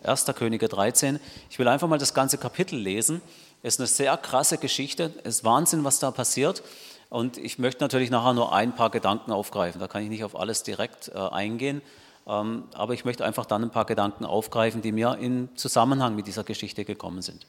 1. 0.03 0.25
Könige 0.35 0.67
13. 0.67 1.19
Ich 1.49 1.59
will 1.59 1.67
einfach 1.67 1.87
mal 1.87 1.97
das 1.97 2.13
ganze 2.13 2.37
Kapitel 2.37 2.77
lesen. 2.77 3.21
Es 3.61 3.75
ist 3.75 3.79
eine 3.79 3.87
sehr 3.87 4.17
krasse 4.17 4.57
Geschichte. 4.57 5.13
Es 5.23 5.37
ist 5.37 5.43
Wahnsinn, 5.43 5.83
was 5.83 5.99
da 5.99 6.11
passiert. 6.11 6.63
Und 7.09 7.37
ich 7.37 7.59
möchte 7.59 7.83
natürlich 7.83 8.09
nachher 8.09 8.33
nur 8.33 8.53
ein 8.53 8.73
paar 8.73 8.89
Gedanken 8.89 9.31
aufgreifen. 9.31 9.79
Da 9.79 9.87
kann 9.87 10.03
ich 10.03 10.09
nicht 10.09 10.23
auf 10.23 10.39
alles 10.39 10.63
direkt 10.63 11.09
äh, 11.09 11.17
eingehen. 11.17 11.81
Ähm, 12.27 12.63
aber 12.73 12.93
ich 12.93 13.05
möchte 13.05 13.25
einfach 13.25 13.45
dann 13.45 13.63
ein 13.63 13.69
paar 13.69 13.85
Gedanken 13.85 14.25
aufgreifen, 14.25 14.81
die 14.81 14.91
mir 14.91 15.17
in 15.19 15.49
Zusammenhang 15.55 16.15
mit 16.15 16.27
dieser 16.27 16.43
Geschichte 16.43 16.85
gekommen 16.85 17.21
sind. 17.21 17.45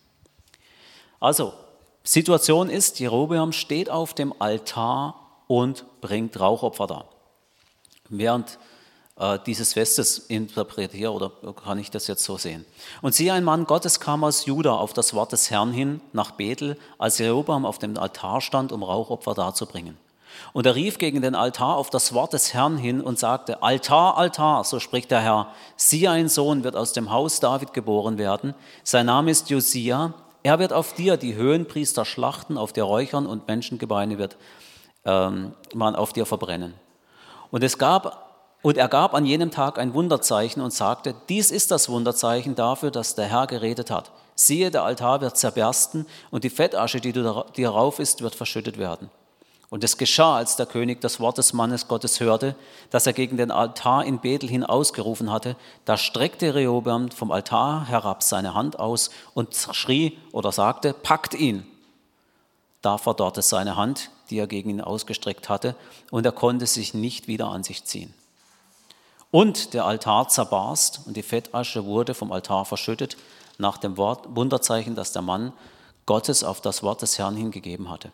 Also, 1.21 1.55
Situation 2.03 2.69
ist, 2.69 2.99
Jerobeam 2.99 3.53
steht 3.53 3.89
auf 3.89 4.13
dem 4.15 4.35
Altar 4.41 5.15
und 5.47 5.85
bringt 6.01 6.39
Rauchopfer 6.41 6.87
dar. 6.87 7.09
Während 8.09 8.51
äh, 8.51 8.72
dieses 9.47 9.75
Festes 9.75 10.19
interpretiere 10.19 11.13
oder 11.13 11.31
kann 11.53 11.79
ich 11.79 11.91
das 11.91 12.07
jetzt 12.07 12.25
so 12.25 12.39
sehen. 12.39 12.65
Und 13.03 13.15
siehe, 13.15 13.33
ein 13.33 13.45
Mann 13.45 13.67
Gottes 13.67 14.01
kam 14.01 14.25
aus 14.25 14.47
Juda 14.47 14.73
auf 14.75 14.95
das 14.95 15.15
Wort 15.15 15.33
des 15.33 15.51
Herrn 15.51 15.71
hin 15.71 16.01
nach 16.13 16.33
Bethel, 16.33 16.79
als 16.99 17.19
Jerobeam 17.19 17.67
auf 17.67 17.79
dem 17.79 17.97
Altar 17.99 18.41
stand, 18.41 18.73
um 18.73 18.83
Rauchopfer 18.83 19.35
darzubringen. 19.35 19.99
Und 20.53 20.67
er 20.67 20.75
rief 20.75 20.99
gegen 20.99 21.23
den 21.23 21.35
Altar 21.35 21.77
auf 21.77 21.91
das 21.91 22.15
Wort 22.15 22.33
des 22.33 22.55
Herrn 22.55 22.79
hin 22.79 23.01
und 23.01 23.19
sagte, 23.19 23.63
Altar, 23.63 24.17
Altar, 24.17 24.65
so 24.65 24.81
spricht 24.81 25.11
der 25.11 25.21
Herr, 25.21 25.55
siehe, 25.77 26.11
ein 26.11 26.29
Sohn 26.29 26.65
wird 26.65 26.75
aus 26.75 26.93
dem 26.93 27.11
Haus 27.11 27.39
David 27.39 27.75
geboren 27.75 28.19
werden, 28.19 28.55
sein 28.83 29.07
Name 29.07 29.31
ist 29.31 29.51
Josia, 29.51 30.15
er 30.43 30.59
wird 30.59 30.73
auf 30.73 30.95
dir 30.95 31.17
die 31.17 31.35
Höhenpriester 31.35 32.05
schlachten, 32.05 32.59
auf 32.59 32.73
dir 32.73 32.85
räuchern 32.85 33.27
und 33.27 33.47
Menschengebeine 33.47 34.19
wird 34.19 34.37
ähm, 35.05 35.53
man 35.75 35.95
auf 35.95 36.13
dir 36.13 36.27
verbrennen. 36.27 36.75
Und 37.51 37.63
es 37.63 37.79
gab 37.79 38.32
und 38.63 38.77
er 38.77 38.89
gab 38.89 39.15
an 39.15 39.27
jenem 39.27 39.51
Tag 39.51 39.79
ein 39.79 39.93
Wunderzeichen 39.93 40.63
und 40.63 40.73
sagte, 40.73 41.15
dies 41.29 41.51
ist 41.51 41.73
das 41.73 41.89
Wunderzeichen 41.89 42.55
dafür, 42.55 42.93
dass 42.93 43.17
der 43.17 43.27
Herr 43.27 43.49
geredet 43.49 43.91
hat. 43.91 44.13
Siehe, 44.37 44.71
der 44.71 44.85
Altar 44.85 45.21
wird 45.21 45.37
zerbersten 45.37 46.07
und 46.31 46.45
die 46.45 46.51
Fettasche, 46.51 47.01
die, 47.01 47.13
darauf 47.13 47.99
ist, 47.99 48.23
wird 48.23 48.35
verschüttet 48.37 48.79
werden. 48.79 49.11
Und 49.69 49.83
es 49.85 49.97
geschah, 49.97 50.37
als 50.37 50.57
der 50.57 50.67
König 50.67 51.01
das 51.01 51.19
Wort 51.19 51.39
des 51.39 51.55
Mannes 51.55 51.89
Gottes 51.89 52.21
hörte, 52.21 52.55
dass 52.91 53.07
er 53.07 53.15
gegen 53.15 53.39
den 53.39 53.51
Altar 53.51 54.05
in 54.05 54.21
Bethel 54.21 54.49
hin 54.49 54.65
ausgerufen 54.65 55.33
hatte, 55.33 55.57
da 55.87 55.97
streckte 55.97 56.55
Rehoboam 56.55 57.11
vom 57.11 57.31
Altar 57.31 57.89
herab 57.89 58.23
seine 58.23 58.55
Hand 58.55 58.79
aus 58.79 59.11
und 59.35 59.55
schrie 59.73 60.19
oder 60.31 60.53
sagte, 60.53 60.93
packt 60.93 61.35
ihn. 61.35 61.67
Da 62.83 62.99
verdorrte 62.99 63.43
seine 63.43 63.77
Hand, 63.77 64.11
die 64.29 64.39
er 64.39 64.47
gegen 64.47 64.71
ihn 64.71 64.81
ausgestreckt 64.83 65.49
hatte, 65.49 65.75
und 66.11 66.27
er 66.27 66.33
konnte 66.33 66.67
sich 66.67 66.93
nicht 66.93 67.27
wieder 67.27 67.47
an 67.49 67.65
sich 67.65 67.85
ziehen. 67.85 68.13
Und 69.33 69.73
der 69.73 69.87
Altar 69.87 70.29
zerbarst 70.29 71.01
und 71.07 71.17
die 71.17 71.23
Fettasche 71.23 71.87
wurde 71.87 72.13
vom 72.13 72.31
Altar 72.33 72.67
verschüttet 72.67 73.17
nach 73.57 73.79
dem 73.79 73.97
Wort, 73.97 74.37
Wunderzeichen, 74.37 74.95
das 74.95 75.13
der 75.13 75.23
Mann 75.23 75.55
Gottes 76.05 76.45
auf 76.45 76.61
das 76.61 76.83
Wort 76.83 77.01
des 77.01 77.19
Herrn 77.19 77.35
hingegeben 77.35 77.91
hatte. 77.91 78.13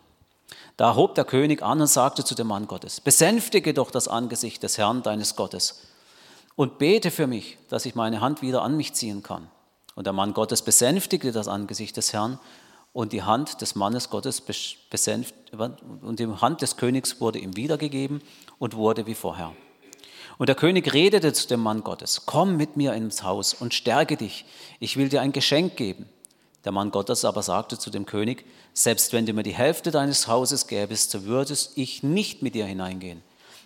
Da 0.77 0.95
hob 0.95 1.15
der 1.15 1.25
König 1.25 1.61
an 1.61 1.81
und 1.81 1.87
sagte 1.87 2.23
zu 2.23 2.35
dem 2.35 2.47
Mann 2.47 2.67
Gottes, 2.67 3.01
besänftige 3.01 3.73
doch 3.73 3.91
das 3.91 4.07
Angesicht 4.07 4.63
des 4.63 4.77
Herrn 4.77 5.03
deines 5.03 5.35
Gottes 5.35 5.87
und 6.55 6.77
bete 6.77 7.11
für 7.11 7.27
mich, 7.27 7.57
dass 7.67 7.85
ich 7.85 7.95
meine 7.95 8.21
Hand 8.21 8.41
wieder 8.41 8.61
an 8.61 8.77
mich 8.77 8.93
ziehen 8.93 9.21
kann. 9.21 9.49
Und 9.95 10.05
der 10.05 10.13
Mann 10.13 10.33
Gottes 10.33 10.61
besänftigte 10.61 11.33
das 11.33 11.49
Angesicht 11.49 11.97
des 11.97 12.13
Herrn 12.13 12.39
und 12.93 13.11
die 13.11 13.23
Hand 13.23 13.59
des 13.59 13.75
Mannes 13.75 14.09
Gottes 14.09 14.41
besänft, 14.89 15.35
und 16.01 16.19
die 16.19 16.27
Hand 16.27 16.61
des 16.61 16.77
Königs 16.77 17.19
wurde 17.19 17.39
ihm 17.39 17.57
wiedergegeben 17.57 18.21
und 18.57 18.77
wurde 18.77 19.05
wie 19.05 19.15
vorher. 19.15 19.51
Und 20.39 20.47
der 20.47 20.55
König 20.55 20.93
redete 20.93 21.33
zu 21.33 21.49
dem 21.49 21.59
Mann 21.59 21.83
Gottes, 21.83 22.21
komm 22.25 22.55
mit 22.55 22.77
mir 22.77 22.93
ins 22.93 23.23
Haus 23.23 23.53
und 23.53 23.73
stärke 23.73 24.15
dich, 24.15 24.45
ich 24.79 24.95
will 24.95 25.09
dir 25.09 25.19
ein 25.21 25.33
Geschenk 25.33 25.75
geben. 25.75 26.07
Der 26.63 26.71
Mann 26.71 26.91
Gottes 26.91 27.25
aber 27.25 27.43
sagte 27.43 27.77
zu 27.77 27.89
dem 27.89 28.05
König, 28.05 28.45
selbst 28.73 29.11
wenn 29.11 29.25
du 29.25 29.33
mir 29.33 29.43
die 29.43 29.53
Hälfte 29.53 29.91
deines 29.91 30.29
Hauses 30.29 30.67
gäbest, 30.67 31.11
so 31.11 31.25
würdest 31.25 31.77
ich 31.77 32.03
nicht 32.03 32.41
mit 32.41 32.55
dir 32.55 32.65
hineingehen. 32.65 33.21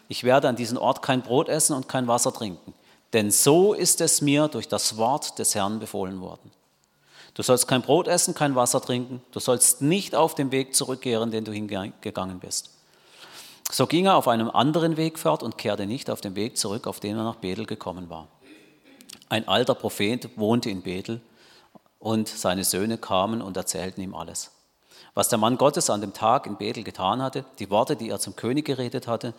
Ich 0.08 0.24
werde 0.24 0.50
an 0.50 0.56
diesem 0.56 0.80
Ort 0.80 1.04
kein 1.04 1.22
Brot 1.22 1.48
essen 1.48 1.76
und 1.76 1.88
kein 1.88 2.08
Wasser 2.08 2.34
trinken, 2.34 2.74
Denn 3.14 3.30
so 3.30 3.76
ist 3.76 4.02
es 4.02 4.22
mir 4.22 4.48
durch 4.48 4.68
das 4.68 4.98
Wort 4.98 5.38
des 5.38 5.54
Herrn 5.54 5.78
befohlen 5.78 6.22
worden. 6.22 6.50
Du 7.36 7.44
sollst 7.44 7.68
kein 7.68 7.84
Brot 7.84 8.08
essen, 8.08 8.34
kein 8.34 8.56
Wasser 8.56 8.82
trinken. 8.82 9.22
Du 9.32 9.40
sollst 9.40 9.84
nicht 9.84 10.16
auf 10.16 10.34
dem 10.34 10.52
Weg 10.52 10.76
zurückkehren, 10.76 11.30
den 11.30 11.46
du 11.46 11.52
hingegangen 11.52 12.40
bist. 12.40 12.72
So 13.74 13.88
ging 13.88 14.06
er 14.06 14.18
auf 14.18 14.28
einem 14.28 14.52
anderen 14.52 14.98
Weg 14.98 15.18
fort 15.18 15.42
und 15.42 15.58
kehrte 15.58 15.88
nicht 15.88 16.12
auf 16.12 16.22
den 16.22 16.36
Weg 16.36 16.60
zurück, 16.60 16.86
auf 16.86 17.00
den 17.00 17.18
er 17.18 17.24
nach 17.24 17.38
Bethel 17.38 17.66
gekommen 17.66 18.08
war. 18.08 18.28
Ein 19.30 19.48
alter 19.48 19.74
Prophet 19.74 20.30
wohnte 20.38 20.70
in 20.70 20.84
Bethel 20.84 21.22
und 21.98 22.28
seine 22.28 22.66
Söhne 22.66 23.00
kamen 23.00 23.42
und 23.42 23.58
erzählten 23.58 24.00
ihm 24.02 24.14
alles. 24.14 24.52
Was 25.16 25.30
der 25.30 25.40
Mann 25.40 25.58
Gottes 25.58 25.90
an 25.90 26.02
dem 26.02 26.14
Tag 26.14 26.46
in 26.46 26.58
Bethel 26.58 26.84
getan 26.84 27.24
hatte, 27.24 27.46
die 27.58 27.72
Worte, 27.72 27.96
die 27.96 28.12
er 28.12 28.20
zum 28.20 28.36
König 28.36 28.66
geredet 28.66 29.08
hatte, 29.08 29.34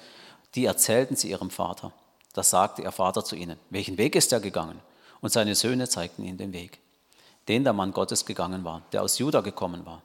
die 0.56 0.64
erzählten 0.64 1.14
sie 1.14 1.30
ihrem 1.30 1.50
Vater. 1.50 1.92
Da 2.32 2.42
sagte 2.42 2.82
ihr 2.82 2.90
Vater 2.90 3.24
zu 3.24 3.36
ihnen, 3.36 3.56
welchen 3.70 3.98
Weg 3.98 4.16
ist 4.16 4.32
er 4.32 4.40
gegangen? 4.40 4.80
Und 5.20 5.30
seine 5.30 5.54
Söhne 5.54 5.88
zeigten 5.88 6.24
ihm 6.24 6.38
den 6.38 6.52
Weg, 6.52 6.80
den 7.46 7.62
der 7.62 7.72
Mann 7.72 7.92
Gottes 7.92 8.26
gegangen 8.26 8.64
war, 8.64 8.82
der 8.90 9.04
aus 9.04 9.16
Juda 9.16 9.42
gekommen 9.42 9.86
war. 9.86 10.02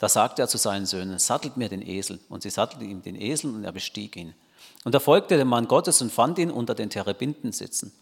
Da 0.00 0.08
sagte 0.08 0.42
er 0.42 0.48
zu 0.48 0.56
seinen 0.56 0.86
Söhnen, 0.86 1.18
sattelt 1.18 1.58
mir 1.58 1.68
den 1.68 1.86
Esel. 1.86 2.18
Und 2.30 2.42
sie 2.42 2.50
sattelten 2.50 2.88
ihm 2.88 3.02
den 3.02 3.20
Esel 3.20 3.54
und 3.54 3.64
er 3.64 3.70
bestieg 3.70 4.16
ihn. 4.16 4.34
Und 4.84 4.94
er 4.94 5.00
folgte 5.00 5.36
dem 5.36 5.48
Mann 5.48 5.68
Gottes 5.68 6.00
und 6.00 6.10
fand 6.10 6.38
ihn 6.38 6.50
unter 6.50 6.74
den 6.74 6.88
Terebinden 6.88 7.52
sitzen. 7.52 7.92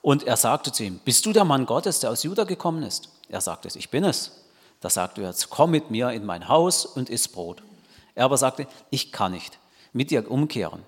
Und 0.00 0.22
er 0.22 0.36
sagte 0.36 0.70
zu 0.70 0.84
ihm, 0.84 1.00
bist 1.04 1.26
du 1.26 1.32
der 1.32 1.44
Mann 1.44 1.66
Gottes, 1.66 1.98
der 1.98 2.10
aus 2.10 2.22
Juda 2.22 2.44
gekommen 2.44 2.84
ist? 2.84 3.08
Er 3.28 3.40
sagte, 3.40 3.68
ich 3.76 3.90
bin 3.90 4.04
es. 4.04 4.30
Da 4.80 4.88
sagte 4.88 5.22
er, 5.22 5.34
komm 5.50 5.72
mit 5.72 5.90
mir 5.90 6.10
in 6.10 6.24
mein 6.24 6.46
Haus 6.48 6.86
und 6.86 7.10
iss 7.10 7.26
Brot. 7.26 7.62
Er 8.14 8.26
aber 8.26 8.36
sagte, 8.36 8.68
ich 8.90 9.10
kann 9.10 9.32
nicht 9.32 9.58
mit 9.92 10.12
dir 10.12 10.30
umkehren 10.30 10.82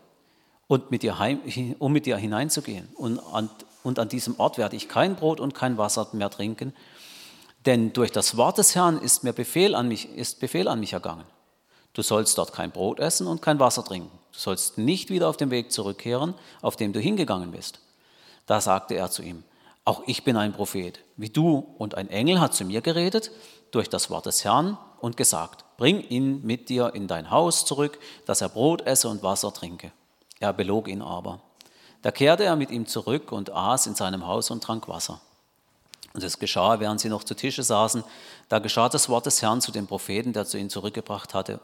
und 0.68 0.92
mit 0.92 1.02
dir 1.02 1.18
heim, 1.18 1.40
um 1.80 1.92
mit 1.92 2.06
dir 2.06 2.18
hineinzugehen. 2.18 2.88
Und 2.94 3.18
an, 3.18 3.50
und 3.82 3.98
an 3.98 4.08
diesem 4.08 4.38
Ort 4.38 4.58
werde 4.58 4.76
ich 4.76 4.88
kein 4.88 5.16
Brot 5.16 5.40
und 5.40 5.54
kein 5.54 5.76
Wasser 5.76 6.06
mehr 6.12 6.30
trinken, 6.30 6.72
denn 7.66 7.92
durch 7.92 8.12
das 8.12 8.36
Wort 8.36 8.58
des 8.58 8.74
Herrn 8.74 8.98
ist 8.98 9.24
mir 9.24 9.32
Befehl 9.32 9.74
an 9.74 9.88
mich, 9.88 10.08
ist 10.14 10.40
Befehl 10.40 10.68
an 10.68 10.80
mich 10.80 10.92
ergangen. 10.92 11.24
Du 11.92 12.02
sollst 12.02 12.38
dort 12.38 12.52
kein 12.52 12.70
Brot 12.70 13.00
essen 13.00 13.26
und 13.26 13.42
kein 13.42 13.58
Wasser 13.58 13.84
trinken. 13.84 14.16
Du 14.32 14.38
sollst 14.38 14.78
nicht 14.78 15.10
wieder 15.10 15.28
auf 15.28 15.36
den 15.36 15.50
Weg 15.50 15.72
zurückkehren, 15.72 16.34
auf 16.62 16.76
dem 16.76 16.92
du 16.92 17.00
hingegangen 17.00 17.50
bist. 17.50 17.80
Da 18.46 18.60
sagte 18.60 18.94
er 18.94 19.10
zu 19.10 19.22
ihm, 19.22 19.42
auch 19.84 20.02
ich 20.06 20.24
bin 20.24 20.36
ein 20.36 20.52
Prophet, 20.52 21.00
wie 21.16 21.30
du, 21.30 21.74
und 21.78 21.94
ein 21.94 22.08
Engel 22.08 22.40
hat 22.40 22.54
zu 22.54 22.64
mir 22.64 22.80
geredet 22.80 23.30
durch 23.70 23.88
das 23.88 24.10
Wort 24.10 24.26
des 24.26 24.44
Herrn 24.44 24.78
und 25.00 25.16
gesagt, 25.16 25.64
bring 25.76 26.00
ihn 26.00 26.44
mit 26.44 26.68
dir 26.68 26.94
in 26.94 27.08
dein 27.08 27.30
Haus 27.30 27.64
zurück, 27.64 27.98
dass 28.26 28.40
er 28.40 28.48
Brot 28.48 28.82
esse 28.82 29.08
und 29.08 29.22
Wasser 29.22 29.52
trinke. 29.52 29.92
Er 30.38 30.52
belog 30.52 30.88
ihn 30.88 31.02
aber. 31.02 31.40
Da 32.02 32.10
kehrte 32.10 32.44
er 32.44 32.56
mit 32.56 32.70
ihm 32.70 32.86
zurück 32.86 33.32
und 33.32 33.50
aß 33.50 33.86
in 33.86 33.94
seinem 33.94 34.26
Haus 34.26 34.50
und 34.50 34.62
trank 34.62 34.86
Wasser. 34.88 35.20
Und 36.16 36.24
es 36.24 36.38
geschah, 36.38 36.80
während 36.80 36.98
sie 36.98 37.10
noch 37.10 37.24
zu 37.24 37.34
Tische 37.34 37.62
saßen, 37.62 38.02
da 38.48 38.58
geschah 38.58 38.88
das 38.88 39.10
Wort 39.10 39.26
des 39.26 39.42
Herrn 39.42 39.60
zu 39.60 39.70
dem 39.70 39.86
Propheten, 39.86 40.32
der 40.32 40.46
zu 40.46 40.56
ihnen 40.56 40.70
zurückgebracht 40.70 41.34
hatte. 41.34 41.60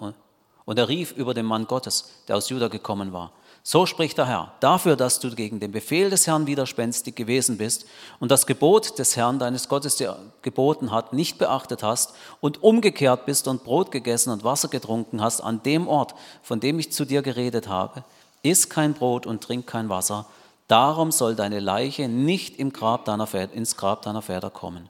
Und 0.67 0.79
er 0.79 0.89
rief 0.89 1.13
über 1.13 1.33
den 1.33 1.47
Mann 1.47 1.67
Gottes, 1.67 2.11
der 2.29 2.37
aus 2.37 2.51
Juda 2.51 2.69
gekommen 2.69 3.15
war. 3.15 3.33
So 3.63 3.87
spricht 3.87 4.19
der 4.19 4.27
Herr, 4.27 4.53
dafür, 4.61 4.95
dass 4.95 5.21
du 5.21 5.35
gegen 5.35 5.59
den 5.59 5.73
Befehl 5.73 6.11
des 6.11 6.27
Herrn 6.27 6.47
widerspenstig 6.47 7.15
gewesen 7.15 7.57
bist 7.57 7.87
und 8.21 8.31
das 8.31 8.45
Gebot 8.45 8.99
des 8.99 9.17
Herrn 9.17 9.39
deines 9.39 9.69
Gottes 9.69 9.97
dir 9.97 10.19
geboten 10.43 10.91
hat, 10.91 11.15
nicht 11.15 11.39
beachtet 11.39 11.83
hast 11.83 12.13
und 12.43 12.63
umgekehrt 12.63 13.25
bist 13.25 13.49
und 13.49 13.65
Brot 13.65 13.91
gegessen 13.91 14.31
und 14.31 14.45
Wasser 14.45 14.69
getrunken 14.69 15.23
hast 15.23 15.41
an 15.41 15.63
dem 15.63 15.89
Ort, 15.89 16.15
von 16.43 16.61
dem 16.61 16.79
ich 16.79 16.93
zu 16.93 17.07
dir 17.07 17.23
geredet 17.23 17.69
habe, 17.69 18.05
iss 18.43 18.69
kein 18.69 18.93
Brot 18.93 19.27
und 19.27 19.43
trink 19.43 19.67
kein 19.67 19.89
Wasser, 19.89 20.27
darum 20.73 21.13
soll 21.13 21.35
deine 21.35 21.61
Leiche 21.61 22.09
nicht 22.09 22.59
im 22.59 22.73
Grab 22.73 23.05
deiner 23.05 23.27
Väter, 23.27 23.53
ins 23.53 23.77
Grab 23.77 24.01
deiner 24.01 24.23
Väter 24.23 24.49
kommen. 24.49 24.89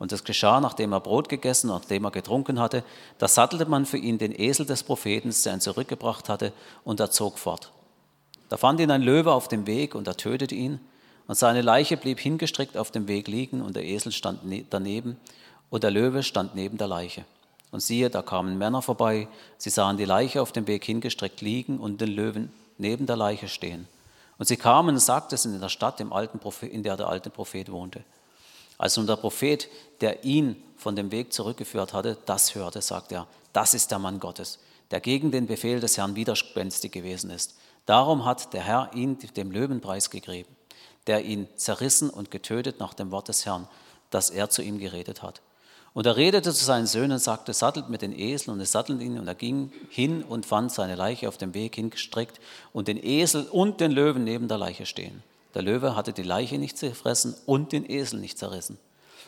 Und 0.00 0.10
es 0.10 0.24
geschah, 0.24 0.60
nachdem 0.60 0.92
er 0.92 0.98
Brot 0.98 1.28
gegessen 1.28 1.70
und 1.70 1.76
nachdem 1.76 2.04
er 2.04 2.10
getrunken 2.10 2.58
hatte, 2.58 2.82
da 3.18 3.28
sattelte 3.28 3.66
man 3.66 3.86
für 3.86 3.98
ihn 3.98 4.18
den 4.18 4.36
Esel 4.36 4.66
des 4.66 4.82
Propheten, 4.82 5.32
der 5.44 5.54
ihn 5.54 5.60
zurückgebracht 5.60 6.28
hatte, 6.28 6.52
und 6.82 6.98
er 6.98 7.12
zog 7.12 7.38
fort. 7.38 7.70
Da 8.48 8.56
fand 8.56 8.80
ihn 8.80 8.90
ein 8.90 9.00
Löwe 9.00 9.32
auf 9.32 9.46
dem 9.46 9.68
Weg 9.68 9.94
und 9.94 10.08
er 10.08 10.16
tötete 10.16 10.56
ihn. 10.56 10.80
Und 11.28 11.36
seine 11.36 11.62
Leiche 11.62 11.96
blieb 11.96 12.18
hingestreckt 12.18 12.76
auf 12.76 12.90
dem 12.90 13.06
Weg 13.06 13.28
liegen 13.28 13.62
und 13.62 13.76
der 13.76 13.84
Esel 13.84 14.10
stand 14.10 14.44
ne-, 14.44 14.64
daneben 14.68 15.18
und 15.70 15.84
der 15.84 15.92
Löwe 15.92 16.24
stand 16.24 16.56
neben 16.56 16.78
der 16.78 16.88
Leiche. 16.88 17.24
Und 17.70 17.80
siehe, 17.80 18.10
da 18.10 18.22
kamen 18.22 18.58
Männer 18.58 18.82
vorbei, 18.82 19.28
sie 19.56 19.70
sahen 19.70 19.98
die 19.98 20.04
Leiche 20.04 20.42
auf 20.42 20.50
dem 20.50 20.66
Weg 20.66 20.84
hingestreckt 20.84 21.40
liegen 21.42 21.78
und 21.78 22.00
den 22.00 22.10
Löwen 22.10 22.52
neben 22.76 23.06
der 23.06 23.16
Leiche 23.16 23.46
stehen. 23.46 23.86
Und 24.38 24.46
sie 24.46 24.56
kamen 24.56 24.94
und 24.94 25.00
sagten 25.00 25.34
es 25.34 25.44
in 25.44 25.60
der 25.60 25.68
Stadt, 25.68 26.00
in 26.00 26.82
der 26.82 26.96
der 26.96 27.08
alte 27.08 27.30
Prophet 27.30 27.70
wohnte. 27.70 28.04
Als 28.78 28.96
nun 28.96 29.06
der 29.06 29.16
Prophet, 29.16 29.68
der 30.00 30.24
ihn 30.24 30.62
von 30.76 30.96
dem 30.96 31.12
Weg 31.12 31.32
zurückgeführt 31.32 31.92
hatte, 31.92 32.18
das 32.26 32.54
hörte, 32.54 32.82
sagte 32.82 33.14
er, 33.14 33.26
das 33.52 33.74
ist 33.74 33.90
der 33.90 33.98
Mann 33.98 34.18
Gottes, 34.18 34.58
der 34.90 35.00
gegen 35.00 35.30
den 35.30 35.46
Befehl 35.46 35.78
des 35.78 35.96
Herrn 35.96 36.16
widerspenstig 36.16 36.90
gewesen 36.90 37.30
ist. 37.30 37.54
Darum 37.86 38.24
hat 38.24 38.52
der 38.52 38.62
Herr 38.62 38.90
ihn 38.94 39.18
dem 39.36 39.50
Löwenpreis 39.50 40.10
gegeben, 40.10 40.56
der 41.06 41.24
ihn 41.24 41.48
zerrissen 41.56 42.10
und 42.10 42.30
getötet 42.30 42.80
nach 42.80 42.94
dem 42.94 43.10
Wort 43.10 43.28
des 43.28 43.46
Herrn, 43.46 43.68
das 44.10 44.30
er 44.30 44.50
zu 44.50 44.62
ihm 44.62 44.78
geredet 44.78 45.22
hat. 45.22 45.40
Und 45.94 46.06
er 46.06 46.16
redete 46.16 46.52
zu 46.52 46.64
seinen 46.64 46.86
Söhnen 46.86 47.12
und 47.12 47.18
sagte, 47.18 47.52
sattelt 47.52 47.90
mit 47.90 48.02
den 48.02 48.18
Eseln. 48.18 48.54
Und 48.54 48.60
er 48.60 48.66
sattelten 48.66 49.04
ihn 49.04 49.18
und 49.18 49.28
er 49.28 49.34
ging 49.34 49.72
hin 49.90 50.22
und 50.22 50.46
fand 50.46 50.72
seine 50.72 50.94
Leiche 50.94 51.28
auf 51.28 51.36
dem 51.36 51.54
Weg 51.54 51.74
hingestreckt 51.74 52.40
und 52.72 52.88
den 52.88 53.02
Esel 53.02 53.46
und 53.50 53.80
den 53.80 53.92
Löwen 53.92 54.24
neben 54.24 54.48
der 54.48 54.58
Leiche 54.58 54.86
stehen. 54.86 55.22
Der 55.54 55.62
Löwe 55.62 55.94
hatte 55.94 56.14
die 56.14 56.22
Leiche 56.22 56.58
nicht 56.58 56.78
zerfressen 56.78 57.34
und 57.44 57.72
den 57.72 57.88
Esel 57.88 58.20
nicht 58.20 58.38
zerrissen. 58.38 58.78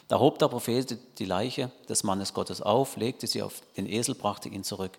Da 0.09 0.19
hob 0.19 0.39
der 0.39 0.49
Prophet 0.49 0.99
die 1.19 1.25
Leiche 1.25 1.71
des 1.89 2.03
Mannes 2.03 2.33
Gottes 2.33 2.63
auf, 2.63 2.97
legte 2.97 3.27
sie 3.27 3.43
auf 3.43 3.63
den 3.77 3.87
Esel, 3.87 4.15
brachte 4.15 4.49
ihn 4.49 4.65
zurück. 4.65 4.99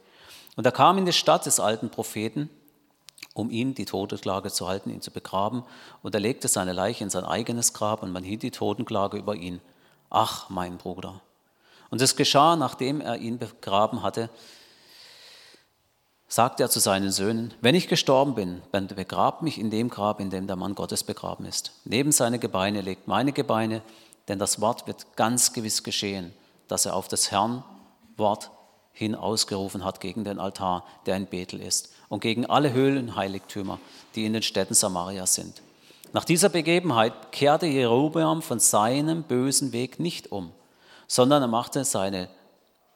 Und 0.55 0.65
er 0.65 0.71
kam 0.71 0.97
in 0.97 1.05
die 1.05 1.13
Stadt 1.13 1.45
des 1.45 1.59
alten 1.59 1.89
Propheten, 1.89 2.49
um 3.33 3.49
ihn 3.49 3.75
die 3.75 3.85
Todesklage 3.85 4.51
zu 4.51 4.67
halten, 4.67 4.89
ihn 4.89 5.01
zu 5.01 5.11
begraben. 5.11 5.63
Und 6.01 6.13
er 6.13 6.21
legte 6.21 6.47
seine 6.47 6.73
Leiche 6.73 7.03
in 7.03 7.09
sein 7.09 7.25
eigenes 7.25 7.73
Grab 7.73 8.03
und 8.03 8.11
man 8.11 8.23
hielt 8.23 8.43
die 8.43 8.51
Totenklage 8.51 9.17
über 9.17 9.35
ihn. 9.35 9.61
Ach, 10.09 10.49
mein 10.49 10.77
Bruder. 10.77 11.21
Und 11.89 12.01
es 12.01 12.15
geschah, 12.15 12.55
nachdem 12.55 13.01
er 13.01 13.17
ihn 13.17 13.37
begraben 13.37 14.01
hatte, 14.03 14.29
sagte 16.27 16.63
er 16.63 16.69
zu 16.69 16.79
seinen 16.79 17.11
Söhnen, 17.11 17.53
wenn 17.61 17.75
ich 17.75 17.87
gestorben 17.87 18.35
bin, 18.35 18.61
dann 18.71 18.87
begrabt 18.87 19.41
mich 19.41 19.59
in 19.59 19.69
dem 19.69 19.89
Grab, 19.89 20.19
in 20.19 20.29
dem 20.29 20.47
der 20.47 20.55
Mann 20.55 20.75
Gottes 20.75 21.03
begraben 21.03 21.45
ist. 21.45 21.71
Neben 21.85 22.11
seine 22.11 22.39
Gebeine 22.39 22.81
legt 22.81 23.07
meine 23.07 23.31
Gebeine, 23.31 23.81
denn 24.27 24.39
das 24.39 24.59
Wort 24.59 24.87
wird 24.87 25.15
ganz 25.15 25.53
gewiss 25.53 25.83
geschehen, 25.83 26.33
dass 26.67 26.85
er 26.85 26.95
auf 26.95 27.07
das 27.07 27.31
Herrn 27.31 27.63
Wort 28.17 28.49
hin 28.91 29.13
ausgerufen 29.13 29.83
hat 29.83 29.99
gegen 29.99 30.23
den 30.23 30.39
Altar, 30.39 30.83
der 31.05 31.17
in 31.17 31.27
Bethel 31.27 31.61
ist, 31.61 31.93
und 32.07 32.21
gegen 32.21 32.45
alle 32.45 32.73
Höhlenheiligtümer, 32.73 33.79
die 34.15 34.25
in 34.25 34.33
den 34.33 34.41
Städten 34.41 34.73
Samarias 34.73 35.35
sind. 35.35 35.61
Nach 36.13 36.23
dieser 36.23 36.49
Begebenheit 36.49 37.31
kehrte 37.33 37.65
Jerobeam 37.65 38.41
von 38.41 38.59
seinem 38.59 39.23
bösen 39.23 39.73
Weg 39.73 39.99
nicht 39.99 40.31
um, 40.31 40.51
sondern 41.07 41.41
er 41.41 41.47
machte, 41.47 41.83
seine, 41.83 42.29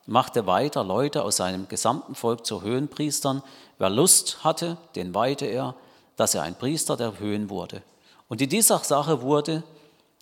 machte 0.06 0.48
weiter 0.48 0.84
Leute 0.84 1.24
aus 1.24 1.38
seinem 1.38 1.68
gesamten 1.68 2.16
Volk 2.16 2.46
zu 2.46 2.62
Höhenpriestern. 2.62 3.44
Wer 3.78 3.90
Lust 3.90 4.44
hatte, 4.44 4.78
den 4.96 5.14
weihte 5.14 5.46
er, 5.46 5.76
dass 6.16 6.36
er 6.36 6.44
ein 6.44 6.56
Priester 6.56 6.98
der 6.98 7.20
Höhen 7.20 7.50
wurde. 7.50 7.82
Und 8.28 8.42
in 8.42 8.50
dieser 8.50 8.80
Sache 8.80 9.22
wurde, 9.22 9.64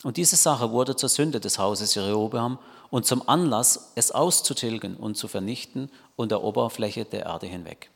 und 0.02 0.16
diese 0.16 0.36
Sache 0.36 0.70
wurde 0.70 0.96
zur 0.96 1.08
Sünde 1.08 1.40
des 1.40 1.58
Hauses 1.58 1.94
Jerobeam 1.94 2.58
und 2.90 3.06
zum 3.06 3.28
Anlass, 3.28 3.92
es 3.96 4.12
auszutilgen 4.12 4.96
und 4.96 5.16
zu 5.16 5.28
vernichten 5.28 5.90
und 6.16 6.30
der 6.30 6.42
Oberfläche 6.42 7.04
der 7.04 7.26
Erde 7.26 7.46
hinweg. 7.46 7.90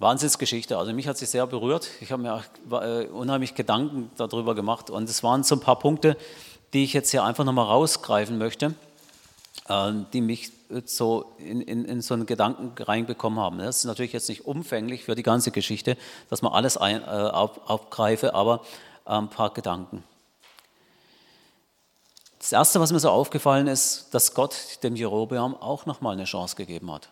Wahnsinnsgeschichte. 0.00 0.78
Also 0.78 0.94
mich 0.94 1.06
hat 1.06 1.18
sie 1.18 1.26
sehr 1.26 1.46
berührt. 1.46 1.88
Ich 2.00 2.10
habe 2.10 2.22
mir 2.22 2.42
äh, 2.72 3.06
unheimlich 3.08 3.54
Gedanken 3.54 4.10
darüber 4.16 4.54
gemacht 4.54 4.88
und 4.88 5.08
es 5.08 5.22
waren 5.22 5.44
so 5.44 5.56
ein 5.56 5.60
paar 5.60 5.78
Punkte, 5.78 6.16
die 6.72 6.84
ich 6.84 6.92
jetzt 6.92 7.10
hier 7.10 7.24
einfach 7.24 7.44
nochmal 7.44 7.66
rausgreifen 7.66 8.38
möchte, 8.38 8.74
äh, 9.68 9.92
die 10.12 10.20
mich 10.20 10.52
so 10.84 11.32
in, 11.38 11.60
in, 11.60 11.84
in, 11.84 12.00
so 12.00 12.14
einen 12.14 12.26
Gedanken 12.26 12.72
reinbekommen 12.82 13.40
haben. 13.40 13.58
Das 13.58 13.78
ist 13.78 13.84
natürlich 13.84 14.12
jetzt 14.12 14.28
nicht 14.28 14.46
umfänglich 14.46 15.04
für 15.04 15.14
die 15.14 15.22
ganze 15.22 15.50
Geschichte, 15.50 15.96
dass 16.28 16.42
man 16.42 16.52
alles 16.52 16.76
ein, 16.76 17.02
äh, 17.02 17.06
auf, 17.06 17.68
aufgreife, 17.68 18.34
aber 18.34 18.62
ein 19.04 19.28
paar 19.28 19.52
Gedanken. 19.52 20.04
Das 22.38 22.52
Erste, 22.52 22.80
was 22.80 22.92
mir 22.92 23.00
so 23.00 23.10
aufgefallen 23.10 23.66
ist, 23.66 24.08
dass 24.12 24.34
Gott 24.34 24.56
dem 24.82 24.96
Jerobeam 24.96 25.54
auch 25.54 25.86
nochmal 25.86 26.14
eine 26.14 26.24
Chance 26.24 26.56
gegeben 26.56 26.90
hat. 26.90 27.10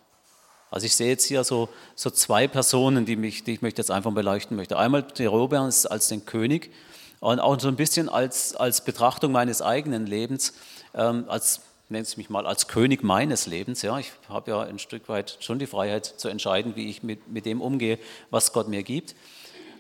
Also 0.71 0.87
ich 0.87 0.95
sehe 0.95 1.09
jetzt 1.09 1.25
hier 1.25 1.45
so, 1.45 1.69
so 1.95 2.11
zwei 2.11 2.47
Personen, 2.47 3.05
die, 3.05 3.17
mich, 3.17 3.45
die 3.45 3.55
ich 3.55 3.63
möchte 3.63 3.81
jetzt 3.81 3.91
einfach 3.91 4.13
beleuchten 4.13 4.57
möchte. 4.57 4.79
Einmal 4.79 5.07
Jerobeam 5.17 5.65
als 5.65 6.09
den 6.09 6.25
König 6.25 6.73
und 7.21 7.41
auch 7.41 7.59
so 7.59 7.69
ein 7.69 7.77
bisschen 7.77 8.09
als, 8.09 8.55
als 8.55 8.85
Betrachtung 8.85 9.33
meines 9.33 9.63
eigenen 9.63 10.07
Lebens, 10.07 10.55
ähm, 10.95 11.25
als 11.29 11.61
nenne 11.89 12.03
es 12.03 12.17
mich 12.17 12.31
mal 12.31 12.47
als 12.47 12.69
König 12.69 13.03
meines 13.03 13.47
Lebens. 13.47 13.83
Ja, 13.83 13.99
ich 13.99 14.13
habe 14.29 14.51
ja 14.51 14.61
ein 14.63 14.79
Stück 14.79 15.09
weit 15.09 15.39
schon 15.41 15.59
die 15.59 15.67
Freiheit 15.67 16.05
zu 16.05 16.29
entscheiden, 16.29 16.77
wie 16.77 16.89
ich 16.89 17.03
mit, 17.03 17.29
mit 17.29 17.47
dem 17.47 17.61
umgehe, 17.61 17.99
was 18.31 18.53
Gott 18.53 18.69
mir 18.69 18.83
gibt. 18.83 19.15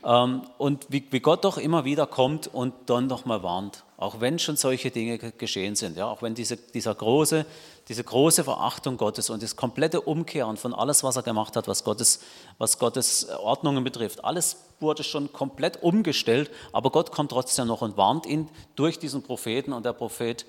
Ähm, 0.04 0.42
und 0.59 0.87
wie, 0.88 1.04
wie, 1.11 1.21
Gott 1.21 1.45
doch 1.45 1.59
immer 1.59 1.85
wieder 1.85 2.07
kommt 2.07 2.47
und 2.47 2.73
dann 2.87 3.07
nochmal 3.09 3.42
warnt. 3.42 3.85
Auch 3.97 4.21
wenn 4.21 4.38
schon 4.38 4.57
solche 4.57 4.90
Dinge 4.90 5.18
geschehen 5.18 5.75
sind. 5.75 5.97
Ja, 5.97 6.07
auch 6.07 6.23
wenn 6.23 6.35
diese, 6.35 6.57
dieser 6.57 6.95
große, 6.95 7.45
diese 7.88 8.04
große 8.04 8.45
Verachtung 8.45 8.99
Gottes 8.99 9.30
und 9.30 9.42
das 9.42 9.57
komplette 9.57 10.02
Umkehren 10.02 10.57
von 10.57 10.75
alles, 10.75 11.02
was 11.02 11.16
er 11.16 11.23
gemacht 11.23 11.57
hat, 11.57 11.68
was 11.68 11.85
Gottes, 11.85 12.21
was 12.59 12.78
Gottes 12.78 13.28
Ordnungen 13.30 13.83
betrifft, 13.83 14.25
alles 14.25 14.57
wurde 14.78 15.02
schon 15.02 15.33
komplett 15.33 15.83
umgestellt, 15.83 16.50
aber 16.73 16.90
Gott 16.90 17.12
kommt 17.12 17.30
trotzdem 17.30 17.66
noch 17.66 17.80
und 17.80 17.97
warnt 17.97 18.26
ihn 18.26 18.49
durch 18.76 18.99
diesen 18.99 19.23
Propheten 19.23 19.73
und 19.73 19.87
der 19.87 19.95
Prophet 19.95 20.45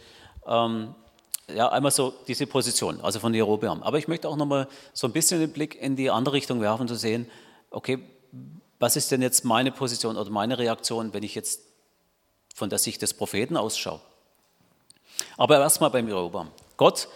ähm, 0.46 0.94
ja, 1.56 1.70
einmal 1.70 1.92
so 1.92 2.14
diese 2.28 2.46
Position, 2.46 3.02
also 3.02 3.20
von 3.20 3.34
Jerobeam. 3.34 3.82
Aber 3.84 3.98
ich 3.98 4.08
möchte 4.08 4.30
auch 4.30 4.36
nochmal 4.36 4.68
so 4.94 5.08
ein 5.08 5.14
bisschen 5.14 5.40
den 5.40 5.52
Blick 5.52 5.82
in 5.82 5.96
die 5.96 6.12
andere 6.12 6.36
Richtung 6.36 6.62
werfen, 6.62 6.88
zu 6.88 6.96
sehen, 6.96 7.30
okay, 7.72 8.00
was 8.80 8.96
ist 8.96 9.12
denn 9.12 9.22
jetzt 9.22 9.46
meine 9.46 9.72
Position 9.72 10.16
oder 10.16 10.30
meine 10.30 10.58
Reaktion, 10.58 11.14
wenn 11.14 11.24
ich 11.24 11.36
jetzt 11.36 11.62
von 12.54 12.70
der 12.70 12.80
Sicht 12.80 13.02
des 13.02 13.14
Propheten 13.14 13.58
ausschaue? 13.58 14.00
Aber 15.38 15.60
erstmal 15.60 15.90
beim 15.90 16.08
Jerobeam. 16.08 16.50
Gott 16.78 17.08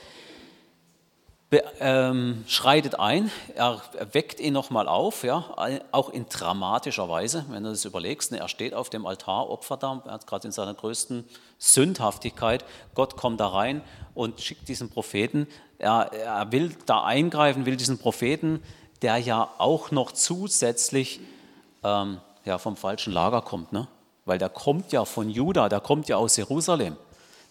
ähm, 1.79 2.43
schreitet 2.48 3.00
ein, 3.00 3.29
er 3.55 3.81
weckt 4.12 4.39
ihn 4.39 4.53
nochmal 4.53 4.88
auf, 4.88 5.24
ja, 5.24 5.55
auch 5.91 6.10
in 6.10 6.27
dramatischer 6.29 7.10
Weise, 7.10 7.45
wenn 7.50 7.63
du 7.63 7.69
das 7.69 7.86
überlegst. 7.86 8.31
Ne, 8.31 8.39
er 8.39 8.48
steht 8.48 8.74
auf 8.74 8.89
dem 8.89 9.05
Altar, 9.05 9.50
opfert 9.50 9.83
da, 9.83 10.01
er 10.05 10.19
gerade 10.19 10.48
in 10.48 10.51
seiner 10.51 10.74
größten 10.74 11.27
Sündhaftigkeit. 11.57 12.63
Gott 12.95 13.17
kommt 13.17 13.39
da 13.39 13.48
rein 13.48 13.81
und 14.13 14.41
schickt 14.41 14.67
diesen 14.67 14.89
Propheten. 14.89 15.48
Er, 15.79 16.12
er 16.13 16.51
will 16.51 16.75
da 16.86 17.03
eingreifen, 17.03 17.65
will 17.65 17.77
diesen 17.77 17.98
Propheten, 17.98 18.63
der 19.01 19.17
ja 19.17 19.50
auch 19.57 19.91
noch 19.91 20.12
zusätzlich 20.12 21.19
ähm, 21.83 22.19
ja, 22.45 22.57
vom 22.57 22.77
falschen 22.77 23.13
Lager 23.13 23.41
kommt, 23.41 23.74
ne? 23.74 23.88
weil 24.25 24.38
der 24.38 24.50
kommt 24.50 24.91
ja 24.91 25.03
von 25.05 25.29
Juda, 25.29 25.67
der 25.67 25.81
kommt 25.81 26.07
ja 26.07 26.17
aus 26.17 26.38
Jerusalem, 26.38 26.95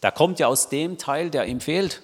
der 0.02 0.12
kommt 0.12 0.38
ja 0.38 0.46
aus 0.46 0.68
dem 0.68 0.98
Teil, 0.98 1.30
der 1.30 1.46
ihm 1.46 1.60
fehlt 1.60 2.02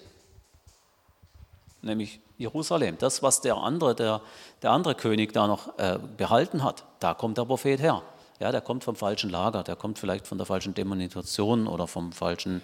nämlich 1.83 2.21
Jerusalem. 2.37 2.97
Das, 2.99 3.23
was 3.23 3.41
der 3.41 3.57
andere, 3.57 3.95
der, 3.95 4.21
der 4.63 4.71
andere 4.71 4.95
König 4.95 5.33
da 5.33 5.47
noch 5.47 5.79
äh, 5.79 5.99
behalten 6.17 6.63
hat, 6.63 6.85
da 7.01 7.15
kommt 7.15 7.39
der 7.39 7.45
Prophet 7.45 7.81
her. 7.81 8.03
Ja, 8.41 8.53
der 8.53 8.61
kommt 8.61 8.85
vom 8.85 8.95
falschen 8.95 9.31
Lager, 9.31 9.65
der 9.65 9.75
kommt 9.75 9.99
vielleicht 9.99 10.29
von 10.29 10.39
der 10.39 10.47
falschen 10.47 10.73
Dämonisation 10.73 11.67
oder 11.67 11.89
vom 11.89 12.13
falschen 12.13 12.63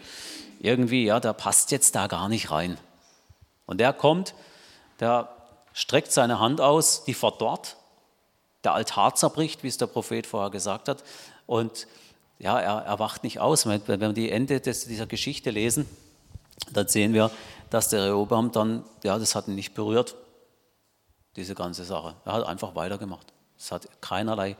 irgendwie, 0.60 1.06
ja, 1.06 1.18
der 1.18 1.32
passt 1.32 1.72
jetzt 1.72 1.96
da 1.96 2.06
gar 2.06 2.28
nicht 2.28 2.50
rein. 2.52 2.78
Und 3.66 3.78
der 3.78 3.92
kommt, 3.92 4.34
der 5.00 5.28
streckt 5.72 6.12
seine 6.12 6.38
Hand 6.38 6.60
aus, 6.60 7.04
die 7.04 7.14
verdorrt, 7.14 7.76
der 8.62 8.74
Altar 8.74 9.14
zerbricht, 9.16 9.64
wie 9.64 9.68
es 9.68 9.76
der 9.76 9.86
Prophet 9.86 10.26
vorher 10.26 10.50
gesagt 10.50 10.88
hat. 10.88 11.02
Und 11.46 11.88
ja, 12.38 12.58
er, 12.58 12.84
er 12.84 12.98
wacht 12.98 13.24
nicht 13.24 13.40
aus. 13.40 13.66
Wenn 13.66 14.00
wir 14.00 14.12
die 14.12 14.30
Ende 14.30 14.60
des, 14.60 14.86
dieser 14.86 15.06
Geschichte 15.06 15.50
lesen, 15.50 15.88
dann 16.72 16.88
sehen 16.88 17.12
wir, 17.12 17.30
dass 17.70 17.88
der 17.88 18.04
Rehoboam 18.04 18.52
dann, 18.52 18.84
ja, 19.02 19.18
das 19.18 19.34
hat 19.34 19.48
ihn 19.48 19.54
nicht 19.54 19.74
berührt, 19.74 20.16
diese 21.36 21.54
ganze 21.54 21.84
Sache. 21.84 22.14
Er 22.24 22.32
hat 22.32 22.46
einfach 22.46 22.74
weitergemacht. 22.74 23.32
Es 23.58 23.72
hat 23.72 23.88
keinerlei 24.00 24.56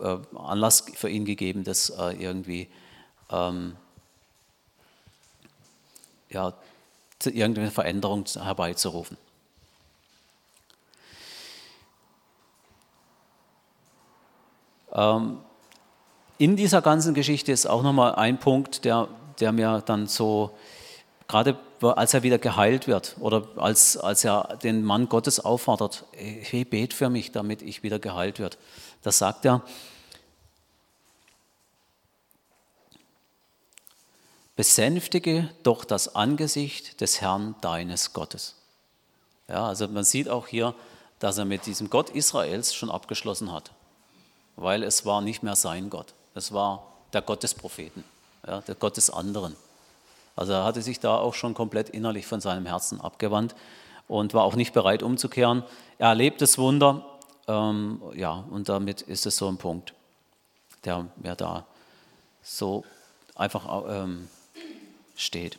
äh, 0.00 0.16
Anlass 0.36 0.84
für 0.94 1.08
ihn 1.08 1.24
gegeben, 1.24 1.64
das 1.64 1.90
äh, 1.90 2.12
irgendwie 2.12 2.68
ähm, 3.30 3.76
ja, 6.30 6.54
zu 7.18 7.30
irgendeiner 7.30 7.70
Veränderung 7.70 8.24
herbeizurufen. 8.26 9.16
Ähm, 14.92 15.38
in 16.38 16.56
dieser 16.56 16.82
ganzen 16.82 17.14
Geschichte 17.14 17.52
ist 17.52 17.66
auch 17.66 17.82
nochmal 17.82 18.14
ein 18.14 18.38
Punkt, 18.38 18.84
der, 18.84 19.08
der 19.40 19.52
mir 19.52 19.82
dann 19.84 20.06
so 20.06 20.56
gerade 21.26 21.58
als 21.80 22.14
er 22.14 22.22
wieder 22.22 22.38
geheilt 22.38 22.86
wird 22.86 23.16
oder 23.20 23.46
als, 23.56 23.96
als 23.96 24.24
er 24.24 24.58
den 24.62 24.84
Mann 24.84 25.08
Gottes 25.08 25.40
auffordert, 25.40 26.04
hey, 26.12 26.64
bet 26.64 26.92
für 26.92 27.08
mich, 27.08 27.32
damit 27.32 27.62
ich 27.62 27.82
wieder 27.82 27.98
geheilt 27.98 28.38
wird. 28.38 28.58
Da 29.02 29.12
sagt 29.12 29.44
er, 29.44 29.62
besänftige 34.56 35.50
doch 35.62 35.84
das 35.84 36.16
Angesicht 36.16 37.00
des 37.00 37.20
Herrn 37.20 37.54
deines 37.60 38.12
Gottes. 38.12 38.56
Ja, 39.46 39.68
also 39.68 39.86
man 39.88 40.04
sieht 40.04 40.28
auch 40.28 40.48
hier, 40.48 40.74
dass 41.20 41.38
er 41.38 41.44
mit 41.44 41.66
diesem 41.66 41.90
Gott 41.90 42.10
Israels 42.10 42.74
schon 42.74 42.90
abgeschlossen 42.90 43.52
hat, 43.52 43.72
weil 44.56 44.82
es 44.82 45.06
war 45.06 45.20
nicht 45.20 45.42
mehr 45.42 45.56
sein 45.56 45.90
Gott, 45.90 46.12
es 46.34 46.52
war 46.52 46.92
der 47.12 47.22
Gott 47.22 47.42
des 47.42 47.54
Propheten, 47.54 48.04
ja, 48.46 48.60
der 48.62 48.74
Gott 48.74 48.96
des 48.96 49.10
anderen. 49.10 49.56
Also 50.38 50.52
er 50.52 50.64
hatte 50.64 50.82
sich 50.82 51.00
da 51.00 51.16
auch 51.16 51.34
schon 51.34 51.52
komplett 51.52 51.88
innerlich 51.88 52.26
von 52.26 52.40
seinem 52.40 52.64
Herzen 52.64 53.00
abgewandt 53.00 53.56
und 54.06 54.34
war 54.34 54.44
auch 54.44 54.54
nicht 54.54 54.72
bereit 54.72 55.02
umzukehren. 55.02 55.64
Er 55.98 56.10
erlebt 56.10 56.40
das 56.40 56.58
Wunder, 56.58 57.04
ähm, 57.48 58.00
ja, 58.14 58.44
und 58.50 58.68
damit 58.68 59.02
ist 59.02 59.26
es 59.26 59.36
so 59.36 59.48
ein 59.48 59.56
Punkt, 59.56 59.94
der 60.84 61.06
mir 61.16 61.34
da 61.34 61.66
so 62.40 62.84
einfach 63.34 63.84
ähm, 63.88 64.28
steht. 65.16 65.58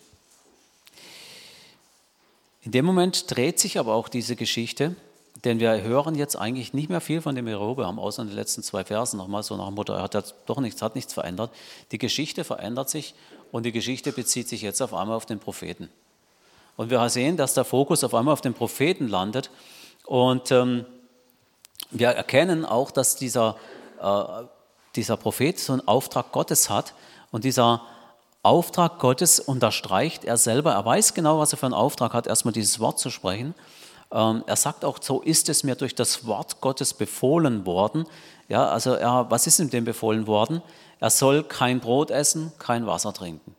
In 2.61 2.71
dem 2.71 2.85
Moment 2.85 3.35
dreht 3.35 3.59
sich 3.59 3.79
aber 3.79 3.93
auch 3.95 4.07
diese 4.07 4.37
Geschichte, 4.37 4.95
denn 5.43 5.59
wir 5.59 5.81
hören 5.81 6.15
jetzt 6.15 6.37
eigentlich 6.37 6.73
nicht 6.73 6.89
mehr 6.89 7.01
viel 7.01 7.21
von 7.21 7.35
dem 7.35 7.47
Jerobeam, 7.47 7.99
außer 7.99 8.21
in 8.21 8.29
den 8.29 8.35
letzten 8.35 8.63
zwei 8.63 8.85
Versen 8.85 9.17
nochmal 9.17 9.43
so 9.43 9.57
nach 9.57 9.67
dem 9.67 9.75
Motto, 9.75 9.93
er 9.93 10.03
hat 10.03 10.35
doch 10.45 10.59
nichts, 10.59 10.81
hat 10.81 10.95
nichts 10.95 11.13
verändert. 11.13 11.51
Die 11.91 11.97
Geschichte 11.97 12.43
verändert 12.43 12.89
sich 12.89 13.13
und 13.51 13.63
die 13.63 13.71
Geschichte 13.71 14.11
bezieht 14.11 14.47
sich 14.47 14.61
jetzt 14.61 14.81
auf 14.81 14.93
einmal 14.93 15.15
auf 15.15 15.25
den 15.25 15.39
Propheten. 15.39 15.89
Und 16.77 16.89
wir 16.89 17.09
sehen, 17.09 17.35
dass 17.35 17.53
der 17.53 17.65
Fokus 17.65 18.03
auf 18.03 18.13
einmal 18.13 18.33
auf 18.33 18.41
den 18.41 18.53
Propheten 18.53 19.07
landet. 19.07 19.49
Und 20.05 20.51
ähm, 20.51 20.85
wir 21.91 22.09
erkennen 22.09 22.65
auch, 22.65 22.91
dass 22.91 23.15
dieser, 23.15 23.57
äh, 24.01 24.45
dieser 24.95 25.17
Prophet 25.17 25.59
so 25.59 25.73
einen 25.73 25.87
Auftrag 25.87 26.31
Gottes 26.31 26.69
hat. 26.69 26.93
Und 27.31 27.43
dieser 27.43 27.81
Auftrag 28.43 28.99
Gottes 28.99 29.39
unterstreicht 29.39 30.23
er 30.23 30.37
selber. 30.37 30.73
Er 30.73 30.85
weiß 30.85 31.13
genau, 31.13 31.39
was 31.39 31.51
er 31.51 31.57
für 31.57 31.65
einen 31.65 31.75
Auftrag 31.75 32.13
hat, 32.13 32.27
erstmal 32.27 32.53
dieses 32.53 32.79
Wort 32.79 32.97
zu 32.97 33.09
sprechen. 33.09 33.55
Ähm, 34.11 34.43
er 34.47 34.55
sagt 34.55 34.85
auch, 34.85 34.97
so 35.01 35.21
ist 35.21 35.49
es 35.49 35.63
mir 35.63 35.75
durch 35.75 35.95
das 35.95 36.25
Wort 36.25 36.61
Gottes 36.61 36.93
befohlen 36.93 37.65
worden. 37.65 38.05
Ja, 38.47 38.67
also 38.67 38.93
er, 38.93 39.27
was 39.29 39.47
ist 39.47 39.59
ihm 39.59 39.69
denn 39.69 39.85
befohlen 39.85 40.25
worden? 40.25 40.61
Er 40.99 41.09
soll 41.09 41.43
kein 41.43 41.79
Brot 41.79 42.11
essen, 42.11 42.51
kein 42.57 42.87
Wasser 42.87 43.13
trinken. 43.13 43.55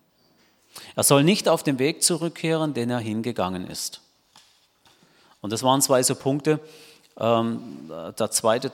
Er 0.96 1.04
soll 1.04 1.24
nicht 1.24 1.48
auf 1.48 1.62
den 1.62 1.78
Weg 1.78 2.02
zurückkehren, 2.02 2.74
den 2.74 2.90
er 2.90 2.98
hingegangen 2.98 3.66
ist. 3.66 4.00
Und 5.40 5.52
das 5.52 5.62
waren 5.62 5.80
zwei 5.80 6.02
so 6.02 6.14
Punkte. 6.14 6.60
Ähm, 7.18 7.90
der 8.18 8.30
zweite, 8.30 8.72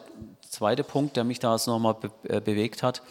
zweite 0.48 0.84
Punkt, 0.84 1.16
der 1.16 1.24
mich 1.24 1.38
da 1.38 1.52
also 1.52 1.72
nochmal 1.72 1.96
äh, 2.24 2.40
bewegt 2.40 2.82
hat, 2.82 3.02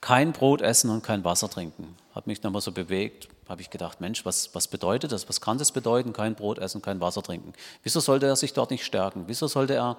kein 0.00 0.32
Brot 0.32 0.60
essen 0.60 0.90
und 0.90 1.02
kein 1.02 1.24
Wasser 1.24 1.48
trinken. 1.48 1.96
Hat 2.14 2.26
mich 2.26 2.42
nochmal 2.42 2.60
so 2.60 2.72
bewegt, 2.72 3.28
habe 3.48 3.60
ich 3.62 3.70
gedacht, 3.70 4.00
Mensch, 4.00 4.24
was, 4.24 4.54
was 4.54 4.68
bedeutet 4.68 5.12
das? 5.12 5.28
Was 5.28 5.40
kann 5.40 5.58
das 5.58 5.72
bedeuten, 5.72 6.12
kein 6.12 6.34
Brot 6.34 6.58
essen, 6.58 6.82
kein 6.82 7.00
Wasser 7.00 7.22
trinken? 7.22 7.52
Wieso 7.82 8.00
sollte 8.00 8.26
er 8.26 8.36
sich 8.36 8.52
dort 8.52 8.70
nicht 8.70 8.84
stärken? 8.84 9.24
Wieso 9.26 9.46
sollte 9.46 9.74
er 9.74 9.96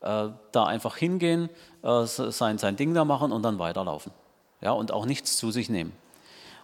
äh, 0.00 0.32
da 0.52 0.64
einfach 0.66 0.96
hingehen, 0.96 1.48
äh, 1.82 2.04
sein, 2.04 2.58
sein 2.58 2.76
Ding 2.76 2.94
da 2.94 3.04
machen 3.04 3.32
und 3.32 3.42
dann 3.42 3.58
weiterlaufen? 3.58 4.12
ja, 4.62 4.70
und 4.70 4.92
auch 4.92 5.04
nichts 5.04 5.36
zu 5.36 5.50
sich 5.50 5.68
nehmen. 5.68 5.92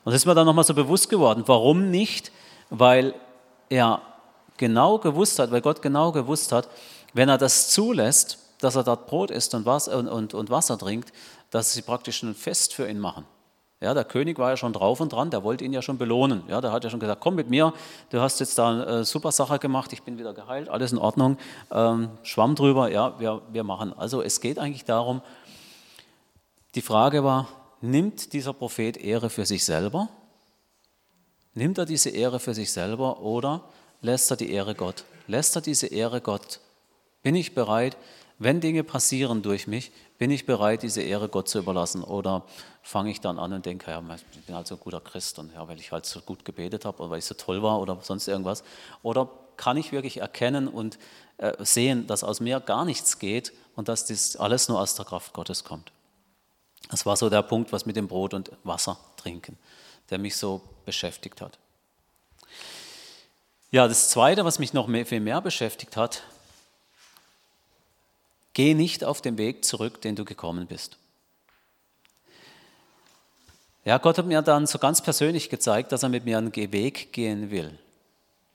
Und 0.04 0.12
das 0.12 0.22
ist 0.22 0.26
mir 0.26 0.34
dann 0.34 0.46
nochmal 0.46 0.64
so 0.64 0.72
bewusst 0.72 1.10
geworden. 1.10 1.42
Warum 1.46 1.90
nicht? 1.90 2.32
Weil 2.70 3.14
er 3.68 4.00
genau 4.56 4.98
gewusst 4.98 5.38
hat, 5.38 5.50
weil 5.50 5.60
Gott 5.60 5.82
genau 5.82 6.12
gewusst 6.12 6.52
hat, 6.52 6.68
wenn 7.12 7.28
er 7.28 7.38
das 7.38 7.70
zulässt, 7.70 8.38
dass 8.60 8.76
er 8.76 8.84
dort 8.84 9.06
Brot 9.06 9.30
isst 9.30 9.54
und 9.54 9.66
Wasser, 9.66 9.98
und, 9.98 10.08
und, 10.08 10.34
und 10.34 10.50
Wasser 10.50 10.78
trinkt, 10.78 11.12
dass 11.50 11.72
sie 11.72 11.82
praktisch 11.82 12.22
ein 12.22 12.34
Fest 12.34 12.74
für 12.74 12.88
ihn 12.88 12.98
machen. 12.98 13.26
Ja, 13.80 13.94
der 13.94 14.04
König 14.04 14.38
war 14.38 14.50
ja 14.50 14.56
schon 14.56 14.72
drauf 14.72 15.00
und 15.00 15.12
dran, 15.12 15.30
der 15.30 15.44
wollte 15.44 15.64
ihn 15.64 15.72
ja 15.72 15.82
schon 15.82 15.98
belohnen. 15.98 16.42
Ja, 16.48 16.60
der 16.60 16.72
hat 16.72 16.82
ja 16.82 16.90
schon 16.90 16.98
gesagt, 16.98 17.20
komm 17.20 17.36
mit 17.36 17.48
mir, 17.48 17.72
du 18.10 18.20
hast 18.20 18.40
jetzt 18.40 18.58
da 18.58 18.70
eine 18.70 19.04
super 19.04 19.30
Sache 19.30 19.60
gemacht, 19.60 19.92
ich 19.92 20.02
bin 20.02 20.18
wieder 20.18 20.34
geheilt, 20.34 20.68
alles 20.68 20.90
in 20.90 20.98
Ordnung, 20.98 21.38
ähm, 21.70 22.10
Schwamm 22.24 22.56
drüber, 22.56 22.90
ja, 22.90 23.18
wir, 23.20 23.42
wir 23.52 23.62
machen. 23.62 23.92
Also 23.96 24.20
es 24.20 24.40
geht 24.40 24.58
eigentlich 24.58 24.84
darum, 24.84 25.22
die 26.74 26.82
Frage 26.82 27.22
war, 27.22 27.46
nimmt 27.80 28.32
dieser 28.32 28.52
Prophet 28.52 28.96
Ehre 28.96 29.30
für 29.30 29.46
sich 29.46 29.64
selber? 29.64 30.08
Nimmt 31.54 31.78
er 31.78 31.86
diese 31.86 32.10
Ehre 32.10 32.40
für 32.40 32.54
sich 32.54 32.72
selber 32.72 33.20
oder 33.20 33.62
lässt 34.00 34.30
er 34.30 34.36
die 34.36 34.50
Ehre 34.50 34.74
Gott? 34.74 35.04
Lässt 35.28 35.56
er 35.56 35.62
diese 35.62 35.86
Ehre 35.86 36.20
Gott? 36.20 36.60
Bin 37.22 37.34
ich 37.34 37.54
bereit, 37.54 37.96
wenn 38.38 38.60
Dinge 38.60 38.84
passieren 38.84 39.42
durch 39.42 39.66
mich, 39.66 39.90
bin 40.18 40.30
ich 40.30 40.46
bereit, 40.46 40.82
diese 40.82 41.02
Ehre 41.02 41.28
Gott 41.28 41.48
zu 41.48 41.58
überlassen? 41.58 42.02
Oder 42.02 42.44
fange 42.82 43.10
ich 43.10 43.20
dann 43.20 43.38
an 43.38 43.52
und 43.52 43.66
denke, 43.66 43.90
ja, 43.90 44.02
ich 44.32 44.40
bin 44.46 44.54
halt 44.54 44.66
so 44.66 44.76
ein 44.76 44.80
guter 44.80 45.00
Christ 45.00 45.38
und 45.38 45.52
ja, 45.54 45.66
weil 45.68 45.78
ich 45.78 45.92
halt 45.92 46.06
so 46.06 46.20
gut 46.20 46.44
gebetet 46.44 46.84
habe 46.84 47.02
oder 47.02 47.10
weil 47.10 47.18
ich 47.18 47.24
so 47.24 47.34
toll 47.34 47.62
war 47.62 47.80
oder 47.80 47.98
sonst 48.02 48.28
irgendwas? 48.28 48.62
Oder 49.02 49.28
kann 49.56 49.76
ich 49.76 49.92
wirklich 49.92 50.18
erkennen 50.18 50.68
und 50.68 50.98
äh, 51.38 51.52
sehen, 51.64 52.06
dass 52.06 52.24
aus 52.24 52.40
mir 52.40 52.60
gar 52.60 52.84
nichts 52.84 53.18
geht 53.18 53.52
und 53.76 53.88
dass 53.88 54.06
das 54.06 54.36
alles 54.36 54.68
nur 54.68 54.80
aus 54.80 54.94
der 54.94 55.04
Kraft 55.04 55.32
Gottes 55.32 55.64
kommt? 55.64 55.92
Das 56.90 57.04
war 57.04 57.16
so 57.16 57.28
der 57.28 57.42
Punkt, 57.42 57.72
was 57.72 57.86
mit 57.86 57.96
dem 57.96 58.08
Brot 58.08 58.34
und 58.34 58.50
Wasser 58.64 58.98
trinken, 59.16 59.58
der 60.10 60.18
mich 60.18 60.36
so 60.36 60.62
beschäftigt 60.84 61.40
hat. 61.40 61.58
Ja, 63.70 63.86
das 63.86 64.08
Zweite, 64.08 64.44
was 64.44 64.58
mich 64.58 64.72
noch 64.72 64.86
mehr, 64.86 65.04
viel 65.04 65.20
mehr 65.20 65.42
beschäftigt 65.42 65.96
hat, 65.96 66.22
geh 68.58 68.74
nicht 68.74 69.04
auf 69.04 69.22
den 69.22 69.38
Weg 69.38 69.64
zurück, 69.64 70.00
den 70.00 70.16
du 70.16 70.24
gekommen 70.24 70.66
bist. 70.66 70.96
Ja, 73.84 73.98
Gott 73.98 74.18
hat 74.18 74.26
mir 74.26 74.42
dann 74.42 74.66
so 74.66 74.80
ganz 74.80 75.00
persönlich 75.00 75.48
gezeigt, 75.48 75.92
dass 75.92 76.02
er 76.02 76.08
mit 76.08 76.24
mir 76.24 76.38
einen 76.38 76.52
Weg 76.52 77.12
gehen 77.12 77.52
will. 77.52 77.78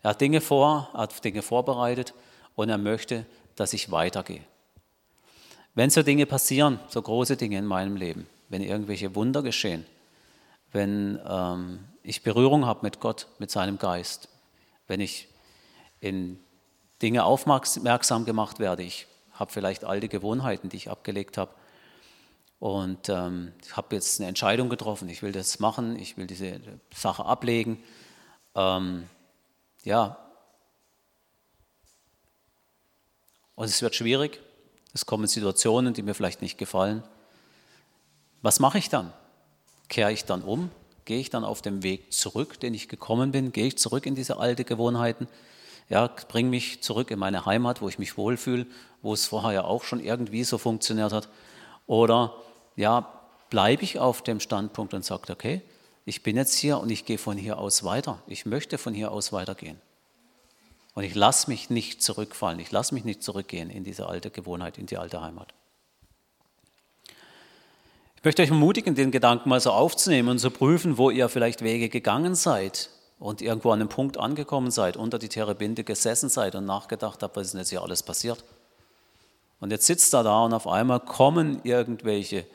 Er 0.01 0.09
hat 0.09 0.19
Dinge 0.19 0.41
vor, 0.41 0.91
hat 0.91 1.23
Dinge 1.23 1.41
vorbereitet 1.41 2.13
und 2.55 2.67
er 2.67 2.77
möchte, 2.77 3.25
dass 3.55 3.71
ich 3.71 3.91
weitergehe. 3.91 4.43
Wenn 5.73 5.89
so 5.89 6.03
Dinge 6.03 6.25
passieren, 6.25 6.81
so 6.89 7.01
große 7.01 7.37
Dinge 7.37 7.57
in 7.57 7.65
meinem 7.65 7.95
Leben, 7.95 8.27
wenn 8.49 8.61
irgendwelche 8.61 9.15
Wunder 9.15 9.41
geschehen, 9.41 9.85
wenn 10.73 11.17
ähm, 11.25 11.79
ich 12.03 12.23
Berührung 12.23 12.65
habe 12.65 12.81
mit 12.81 12.99
Gott, 12.99 13.27
mit 13.39 13.51
seinem 13.51 13.77
Geist, 13.77 14.27
wenn 14.85 14.99
ich 14.99 15.29
in 16.01 16.41
Dinge 17.01 17.23
aufmerksam 17.23 18.25
gemacht 18.25 18.59
werde, 18.59 18.83
ich 18.83 19.07
habe 19.43 19.51
vielleicht 19.51 19.83
alte 19.83 20.07
Gewohnheiten, 20.07 20.69
die 20.69 20.77
ich 20.77 20.89
abgelegt 20.89 21.37
habe, 21.37 21.51
und 22.63 23.09
ähm, 23.09 23.51
ich 23.61 23.75
habe 23.75 23.93
jetzt 23.93 24.21
eine 24.21 24.29
Entscheidung 24.29 24.69
getroffen, 24.69 25.09
ich 25.09 25.21
will 25.21 25.33
das 25.33 25.59
machen, 25.59 25.99
ich 25.99 26.15
will 26.15 26.27
diese 26.27 26.61
Sache 26.95 27.25
ablegen. 27.25 27.83
Ähm, 28.55 29.09
ja. 29.83 30.17
Und 33.55 33.65
es 33.65 33.81
wird 33.81 33.95
schwierig, 33.95 34.39
es 34.93 35.05
kommen 35.05 35.27
Situationen, 35.27 35.93
die 35.93 36.03
mir 36.03 36.13
vielleicht 36.13 36.41
nicht 36.41 36.57
gefallen. 36.57 37.03
Was 38.41 38.61
mache 38.61 38.77
ich 38.77 38.87
dann? 38.87 39.11
Kehre 39.89 40.13
ich 40.13 40.23
dann 40.23 40.41
um? 40.41 40.71
Gehe 41.03 41.19
ich 41.19 41.29
dann 41.29 41.43
auf 41.43 41.61
dem 41.61 41.83
Weg 41.83 42.13
zurück, 42.13 42.61
den 42.61 42.73
ich 42.73 42.87
gekommen 42.87 43.33
bin? 43.33 43.51
Gehe 43.51 43.67
ich 43.67 43.77
zurück 43.77 44.05
in 44.05 44.15
diese 44.15 44.37
alten 44.37 44.63
Gewohnheiten? 44.63 45.27
Ja, 45.89 46.09
bring 46.27 46.49
mich 46.49 46.81
zurück 46.81 47.11
in 47.11 47.19
meine 47.19 47.45
Heimat, 47.45 47.81
wo 47.81 47.89
ich 47.89 47.99
mich 47.99 48.17
wohlfühle, 48.17 48.65
wo 49.01 49.13
es 49.13 49.25
vorher 49.25 49.51
ja 49.51 49.63
auch 49.63 49.83
schon 49.83 49.99
irgendwie 49.99 50.43
so 50.43 50.57
funktioniert 50.57 51.11
hat. 51.11 51.29
Oder 51.87 52.33
ja, 52.75 53.11
bleibe 53.49 53.83
ich 53.83 53.99
auf 53.99 54.21
dem 54.23 54.39
Standpunkt 54.39 54.93
und 54.93 55.05
sage, 55.05 55.31
okay, 55.31 55.61
ich 56.05 56.23
bin 56.23 56.35
jetzt 56.35 56.55
hier 56.55 56.79
und 56.79 56.89
ich 56.89 57.05
gehe 57.05 57.17
von 57.17 57.37
hier 57.37 57.59
aus 57.59 57.83
weiter. 57.83 58.19
Ich 58.27 58.45
möchte 58.45 58.77
von 58.77 58.93
hier 58.93 59.11
aus 59.11 59.31
weitergehen. 59.31 59.79
Und 60.95 61.03
ich 61.03 61.15
lasse 61.15 61.49
mich 61.49 61.69
nicht 61.69 62.01
zurückfallen, 62.03 62.59
ich 62.59 62.71
lasse 62.71 62.93
mich 62.93 63.03
nicht 63.03 63.23
zurückgehen 63.23 63.69
in 63.69 63.83
diese 63.83 64.07
alte 64.07 64.29
Gewohnheit, 64.29 64.77
in 64.77 64.85
die 64.85 64.97
alte 64.97 65.21
Heimat. 65.21 65.53
Ich 68.15 68.23
möchte 68.23 68.41
euch 68.41 68.49
ermutigen, 68.49 68.95
den 68.95 69.11
Gedanken 69.11 69.49
mal 69.49 69.59
so 69.59 69.71
aufzunehmen 69.71 70.29
und 70.29 70.39
zu 70.39 70.49
prüfen, 70.49 70.97
wo 70.97 71.09
ihr 71.09 71.29
vielleicht 71.29 71.61
Wege 71.61 71.89
gegangen 71.89 72.35
seid 72.35 72.89
und 73.23 73.41
irgendwo 73.41 73.71
an 73.71 73.79
einem 73.79 73.87
Punkt 73.87 74.17
angekommen 74.17 74.69
seid, 74.69 74.97
unter 74.97 75.17
die 75.17 75.29
Terebinte 75.29 75.85
gesessen 75.85 76.27
seid 76.27 76.55
und 76.55 76.65
nachgedacht 76.65 77.23
habt, 77.23 77.37
was 77.37 77.45
ist 77.45 77.51
denn 77.53 77.61
jetzt 77.61 77.69
hier 77.69 77.81
alles 77.81 78.03
passiert? 78.03 78.43
Und 79.61 79.71
jetzt 79.71 79.85
sitzt 79.85 80.13
er 80.13 80.23
da 80.23 80.43
und 80.43 80.53
auf 80.53 80.67
einmal 80.67 80.99
kommen 80.99 81.61
irgendwelche 81.63 82.45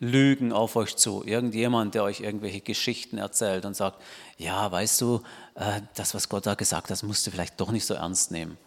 Lügen 0.00 0.52
auf 0.52 0.74
euch 0.74 0.96
zu. 0.96 1.22
Irgendjemand, 1.24 1.94
der 1.94 2.02
euch 2.02 2.22
irgendwelche 2.22 2.60
Geschichten 2.60 3.18
erzählt 3.18 3.64
und 3.64 3.76
sagt, 3.76 4.02
ja, 4.36 4.68
weißt 4.68 5.00
du, 5.00 5.22
äh, 5.54 5.80
das, 5.94 6.12
was 6.12 6.28
Gott 6.28 6.44
da 6.44 6.54
gesagt 6.54 6.90
hat, 6.90 7.00
musst 7.04 7.24
du 7.24 7.30
vielleicht 7.30 7.60
doch 7.60 7.70
nicht 7.70 7.86
so 7.86 7.94
ernst 7.94 8.32
nehmen. 8.32 8.58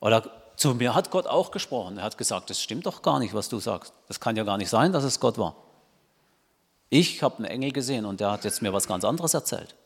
Oder 0.00 0.28
zu 0.56 0.74
mir 0.74 0.96
hat 0.96 1.12
Gott 1.12 1.28
auch 1.28 1.52
gesprochen. 1.52 1.98
Er 1.98 2.04
hat 2.06 2.18
gesagt, 2.18 2.50
das 2.50 2.60
stimmt 2.60 2.86
doch 2.86 3.02
gar 3.02 3.20
nicht, 3.20 3.34
was 3.34 3.48
du 3.48 3.60
sagst. 3.60 3.92
Das 4.08 4.18
kann 4.18 4.34
ja 4.34 4.42
gar 4.42 4.58
nicht 4.58 4.68
sein, 4.68 4.92
dass 4.92 5.04
es 5.04 5.20
Gott 5.20 5.38
war. 5.38 5.54
Ich 6.90 7.22
habe 7.22 7.36
einen 7.36 7.44
Engel 7.44 7.70
gesehen 7.70 8.04
und 8.04 8.18
der 8.18 8.32
hat 8.32 8.42
jetzt 8.42 8.62
mir 8.62 8.72
was 8.72 8.88
ganz 8.88 9.04
anderes 9.04 9.32
erzählt. 9.32 9.76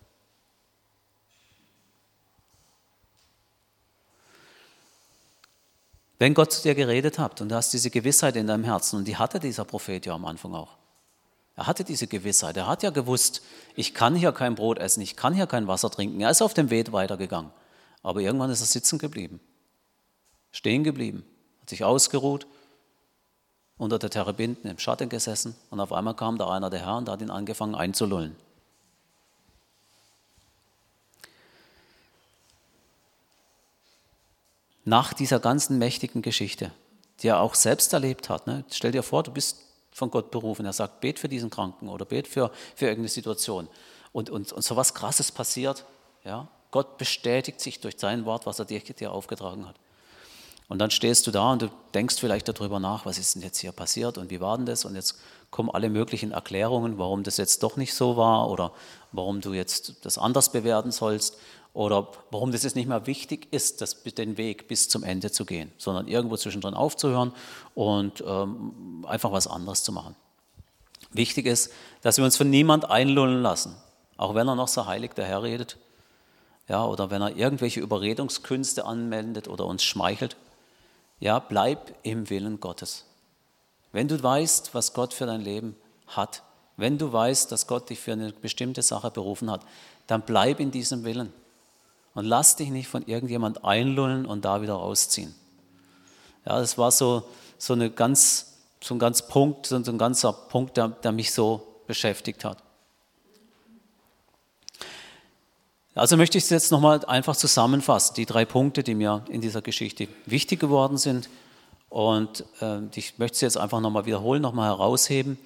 Wenn 6.22 6.34
Gott 6.34 6.52
zu 6.52 6.62
dir 6.62 6.76
geredet 6.76 7.18
hat 7.18 7.40
und 7.40 7.48
du 7.48 7.56
hast 7.56 7.72
diese 7.72 7.90
Gewissheit 7.90 8.36
in 8.36 8.46
deinem 8.46 8.62
Herzen, 8.62 8.94
und 8.94 9.08
die 9.08 9.16
hatte 9.16 9.40
dieser 9.40 9.64
Prophet 9.64 10.06
ja 10.06 10.14
am 10.14 10.24
Anfang 10.24 10.54
auch. 10.54 10.78
Er 11.56 11.66
hatte 11.66 11.82
diese 11.82 12.06
Gewissheit. 12.06 12.56
Er 12.56 12.68
hat 12.68 12.84
ja 12.84 12.90
gewusst, 12.90 13.42
ich 13.74 13.92
kann 13.92 14.14
hier 14.14 14.30
kein 14.30 14.54
Brot 14.54 14.78
essen, 14.78 15.00
ich 15.00 15.16
kann 15.16 15.34
hier 15.34 15.48
kein 15.48 15.66
Wasser 15.66 15.90
trinken. 15.90 16.20
Er 16.20 16.30
ist 16.30 16.40
auf 16.40 16.54
dem 16.54 16.70
Weg 16.70 16.92
weitergegangen. 16.92 17.50
Aber 18.04 18.20
irgendwann 18.20 18.50
ist 18.50 18.60
er 18.60 18.66
sitzen 18.66 19.00
geblieben, 19.00 19.40
stehen 20.52 20.84
geblieben, 20.84 21.24
hat 21.60 21.70
sich 21.70 21.82
ausgeruht, 21.82 22.46
unter 23.76 23.98
der 23.98 24.10
Terebinden 24.10 24.70
im 24.70 24.78
Schatten 24.78 25.08
gesessen 25.08 25.56
und 25.70 25.80
auf 25.80 25.92
einmal 25.92 26.14
kam 26.14 26.38
da 26.38 26.48
einer 26.50 26.70
der 26.70 26.86
Herr 26.86 26.98
und 26.98 27.08
hat 27.08 27.20
ihn 27.20 27.30
angefangen 27.30 27.74
einzulullen. 27.74 28.36
Nach 34.84 35.12
dieser 35.12 35.40
ganzen 35.40 35.78
mächtigen 35.78 36.22
Geschichte, 36.22 36.72
die 37.20 37.28
er 37.28 37.40
auch 37.40 37.54
selbst 37.54 37.92
erlebt 37.92 38.28
hat. 38.28 38.46
Ne? 38.46 38.64
Stell 38.70 38.92
dir 38.92 39.02
vor, 39.02 39.22
du 39.22 39.30
bist 39.30 39.58
von 39.92 40.10
Gott 40.10 40.30
berufen. 40.30 40.64
Er 40.64 40.72
sagt, 40.72 41.00
bet 41.00 41.18
für 41.18 41.28
diesen 41.28 41.50
Kranken 41.50 41.88
oder 41.88 42.04
bet 42.04 42.26
für, 42.26 42.50
für 42.74 42.86
irgendeine 42.86 43.08
Situation. 43.08 43.68
Und, 44.12 44.30
und, 44.30 44.52
und 44.52 44.62
so 44.62 44.76
was 44.76 44.94
Krasses 44.94 45.30
passiert. 45.30 45.84
Ja? 46.24 46.48
Gott 46.70 46.98
bestätigt 46.98 47.60
sich 47.60 47.80
durch 47.80 47.96
sein 47.98 48.24
Wort, 48.24 48.46
was 48.46 48.58
er 48.58 48.64
dir, 48.64 48.80
dir 48.80 49.12
aufgetragen 49.12 49.68
hat. 49.68 49.76
Und 50.68 50.78
dann 50.78 50.90
stehst 50.90 51.26
du 51.26 51.30
da 51.30 51.52
und 51.52 51.60
du 51.60 51.70
denkst 51.92 52.16
vielleicht 52.18 52.48
darüber 52.48 52.80
nach, 52.80 53.04
was 53.04 53.18
ist 53.18 53.34
denn 53.34 53.42
jetzt 53.42 53.58
hier 53.58 53.72
passiert 53.72 54.16
und 54.16 54.30
wie 54.30 54.40
war 54.40 54.56
denn 54.56 54.64
das? 54.64 54.86
Und 54.86 54.94
jetzt 54.94 55.20
kommen 55.50 55.68
alle 55.68 55.90
möglichen 55.90 56.32
Erklärungen, 56.32 56.96
warum 56.96 57.24
das 57.24 57.36
jetzt 57.36 57.62
doch 57.62 57.76
nicht 57.76 57.92
so 57.92 58.16
war 58.16 58.48
oder 58.48 58.72
warum 59.10 59.42
du 59.42 59.52
jetzt 59.52 60.06
das 60.06 60.16
anders 60.16 60.50
bewerten 60.50 60.90
sollst 60.90 61.36
oder 61.74 62.08
warum 62.30 62.52
das 62.52 62.64
jetzt 62.64 62.76
nicht 62.76 62.88
mehr 62.88 63.06
wichtig 63.06 63.48
ist, 63.50 63.80
das, 63.80 64.02
den 64.02 64.36
Weg 64.36 64.68
bis 64.68 64.88
zum 64.88 65.04
Ende 65.04 65.30
zu 65.30 65.46
gehen, 65.46 65.72
sondern 65.78 66.06
irgendwo 66.06 66.36
zwischendrin 66.36 66.74
aufzuhören 66.74 67.32
und 67.74 68.22
ähm, 68.26 69.04
einfach 69.08 69.32
was 69.32 69.46
anderes 69.46 69.82
zu 69.82 69.92
machen. 69.92 70.14
Wichtig 71.12 71.46
ist, 71.46 71.72
dass 72.02 72.18
wir 72.18 72.24
uns 72.24 72.36
von 72.36 72.50
niemand 72.50 72.90
einlullen 72.90 73.42
lassen, 73.42 73.74
auch 74.16 74.34
wenn 74.34 74.48
er 74.48 74.54
noch 74.54 74.68
so 74.68 74.86
heilig 74.86 75.12
daherredet, 75.14 75.78
ja, 76.68 76.84
oder 76.84 77.10
wenn 77.10 77.22
er 77.22 77.36
irgendwelche 77.36 77.80
Überredungskünste 77.80 78.84
anmeldet 78.84 79.48
oder 79.48 79.66
uns 79.66 79.82
schmeichelt. 79.82 80.36
Ja, 81.20 81.38
bleib 81.38 81.94
im 82.02 82.30
Willen 82.30 82.60
Gottes. 82.60 83.04
Wenn 83.92 84.08
du 84.08 84.22
weißt, 84.22 84.74
was 84.74 84.94
Gott 84.94 85.12
für 85.12 85.26
dein 85.26 85.40
Leben 85.40 85.76
hat, 86.06 86.42
wenn 86.76 86.98
du 86.98 87.12
weißt, 87.12 87.52
dass 87.52 87.66
Gott 87.66 87.90
dich 87.90 88.00
für 88.00 88.12
eine 88.12 88.32
bestimmte 88.32 88.82
Sache 88.82 89.10
berufen 89.10 89.50
hat, 89.50 89.62
dann 90.06 90.22
bleib 90.22 90.60
in 90.60 90.70
diesem 90.70 91.04
Willen. 91.04 91.32
Und 92.14 92.26
lass 92.26 92.56
dich 92.56 92.70
nicht 92.70 92.88
von 92.88 93.06
irgendjemand 93.06 93.64
einlullen 93.64 94.26
und 94.26 94.44
da 94.44 94.60
wieder 94.60 94.74
rausziehen. 94.74 95.34
Ja, 96.44 96.58
das 96.58 96.76
war 96.76 96.90
so, 96.90 97.24
so, 97.56 97.72
eine 97.72 97.90
ganz, 97.90 98.58
so 98.82 98.94
ein 98.94 98.98
ganz 98.98 99.26
Punkt, 99.26 99.66
so 99.66 99.76
ein 99.76 99.98
ganzer 99.98 100.32
Punkt, 100.32 100.76
der, 100.76 100.88
der 100.88 101.12
mich 101.12 101.32
so 101.32 101.66
beschäftigt 101.86 102.44
hat. 102.44 102.58
Also 105.94 106.16
möchte 106.16 106.38
ich 106.38 106.44
es 106.44 106.50
jetzt 106.50 106.72
nochmal 106.72 107.04
einfach 107.04 107.36
zusammenfassen, 107.36 108.14
die 108.14 108.24
drei 108.24 108.44
Punkte, 108.44 108.82
die 108.82 108.94
mir 108.94 109.24
in 109.28 109.42
dieser 109.42 109.60
Geschichte 109.60 110.08
wichtig 110.24 110.58
geworden 110.58 110.96
sind. 110.96 111.28
Und 111.90 112.46
äh, 112.60 112.80
ich 112.94 113.18
möchte 113.18 113.38
sie 113.38 113.44
jetzt 113.44 113.58
einfach 113.58 113.80
nochmal 113.80 114.06
wiederholen, 114.06 114.40
nochmal 114.40 114.70
herausheben, 114.70 115.38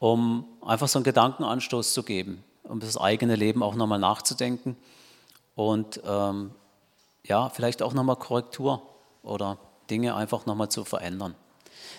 um 0.00 0.44
einfach 0.60 0.88
so 0.88 0.98
einen 0.98 1.04
Gedankenanstoß 1.04 1.92
zu 1.92 2.02
geben, 2.02 2.42
um 2.64 2.80
das 2.80 2.96
eigene 2.96 3.36
Leben 3.36 3.62
auch 3.62 3.76
nochmal 3.76 4.00
nachzudenken 4.00 4.76
und 5.56 6.00
ähm, 6.04 6.52
ja, 7.24 7.48
vielleicht 7.48 7.82
auch 7.82 7.92
nochmal 7.92 8.16
Korrektur 8.16 8.82
oder 9.22 9.58
Dinge 9.90 10.14
einfach 10.14 10.46
nochmal 10.46 10.68
zu 10.68 10.84
verändern. 10.84 11.34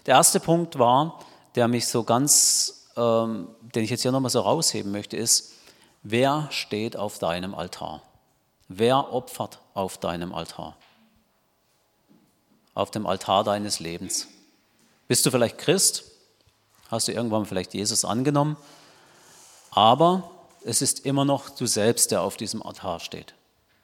Der 0.06 0.16
erste 0.16 0.40
Punkt 0.40 0.80
war, 0.80 1.20
der 1.56 1.68
mich 1.68 1.88
so 1.88 2.04
ganz, 2.04 2.88
ähm, 2.96 3.50
den 3.76 3.84
ich 3.84 3.90
jetzt 3.90 4.04
hier 4.04 4.12
nochmal 4.12 4.30
so 4.30 4.40
rausheben 4.40 4.92
möchte, 4.92 5.18
ist, 5.18 5.54
wer 6.04 6.48
steht 6.52 6.96
auf 6.96 7.20
deinem 7.20 7.56
Altar? 7.56 8.02
Wer 8.70 9.12
opfert 9.12 9.60
auf 9.74 9.98
deinem 9.98 10.34
Altar? 10.34 10.78
Auf 12.74 12.92
dem 12.92 13.08
Altar 13.08 13.44
deines 13.44 13.80
Lebens. 13.80 14.28
Bist 15.08 15.26
du 15.26 15.32
vielleicht 15.32 15.58
Christ? 15.58 16.04
Hast 16.90 17.08
du 17.08 17.12
irgendwann 17.12 17.46
vielleicht 17.46 17.74
Jesus 17.74 18.06
angenommen? 18.06 18.56
Aber 19.72 20.30
es 20.64 20.82
ist 20.82 21.06
immer 21.06 21.26
noch 21.26 21.50
du 21.50 21.66
selbst, 21.66 22.12
der 22.12 22.22
auf 22.22 22.38
diesem 22.38 22.62
Altar 22.62 23.00
steht. 23.00 23.34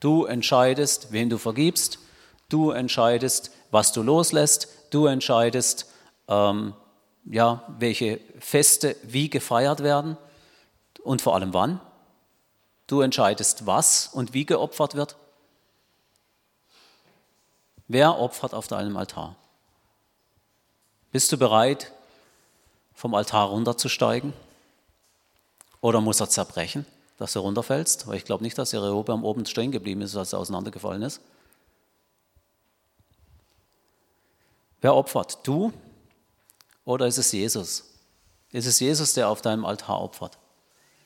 Du 0.03 0.25
entscheidest, 0.25 1.13
wen 1.13 1.29
du 1.29 1.37
vergibst. 1.37 1.97
Du 2.49 2.71
entscheidest, 2.71 3.51
was 3.71 3.93
du 3.93 4.03
loslässt. 4.03 4.67
Du 4.89 5.05
entscheidest, 5.05 5.85
ähm, 6.27 6.73
ja, 7.23 7.63
welche 7.79 8.19
Feste 8.37 8.97
wie 9.03 9.29
gefeiert 9.29 9.81
werden 9.81 10.17
und 11.03 11.21
vor 11.21 11.35
allem 11.35 11.53
wann. 11.53 11.79
Du 12.85 12.99
entscheidest, 12.99 13.65
was 13.65 14.07
und 14.07 14.33
wie 14.33 14.45
geopfert 14.45 14.95
wird. 14.95 15.15
Wer 17.87 18.19
opfert 18.19 18.53
auf 18.53 18.67
deinem 18.67 18.97
Altar? 18.97 19.37
Bist 21.13 21.31
du 21.31 21.37
bereit, 21.37 21.93
vom 22.93 23.15
Altar 23.15 23.47
runterzusteigen? 23.47 24.33
Oder 25.79 26.01
muss 26.01 26.19
er 26.19 26.27
zerbrechen, 26.27 26.85
dass 27.17 27.33
du 27.33 27.39
runterfällst? 27.39 28.07
Weil 28.07 28.17
ich 28.17 28.25
glaube 28.25 28.43
nicht, 28.43 28.57
dass 28.57 28.71
Jerobeam 28.71 29.23
oben 29.23 29.45
stehen 29.45 29.71
geblieben 29.71 30.01
ist, 30.01 30.15
als 30.15 30.33
er 30.33 30.39
auseinandergefallen 30.39 31.01
ist. 31.01 31.21
Wer 34.81 34.95
opfert? 34.95 35.39
Du 35.43 35.71
oder 36.85 37.07
ist 37.07 37.17
es 37.17 37.31
Jesus? 37.31 37.85
Ist 38.51 38.67
es 38.67 38.79
Jesus, 38.79 39.13
der 39.13 39.29
auf 39.29 39.41
deinem 39.41 39.65
Altar 39.65 40.01
opfert? 40.01 40.37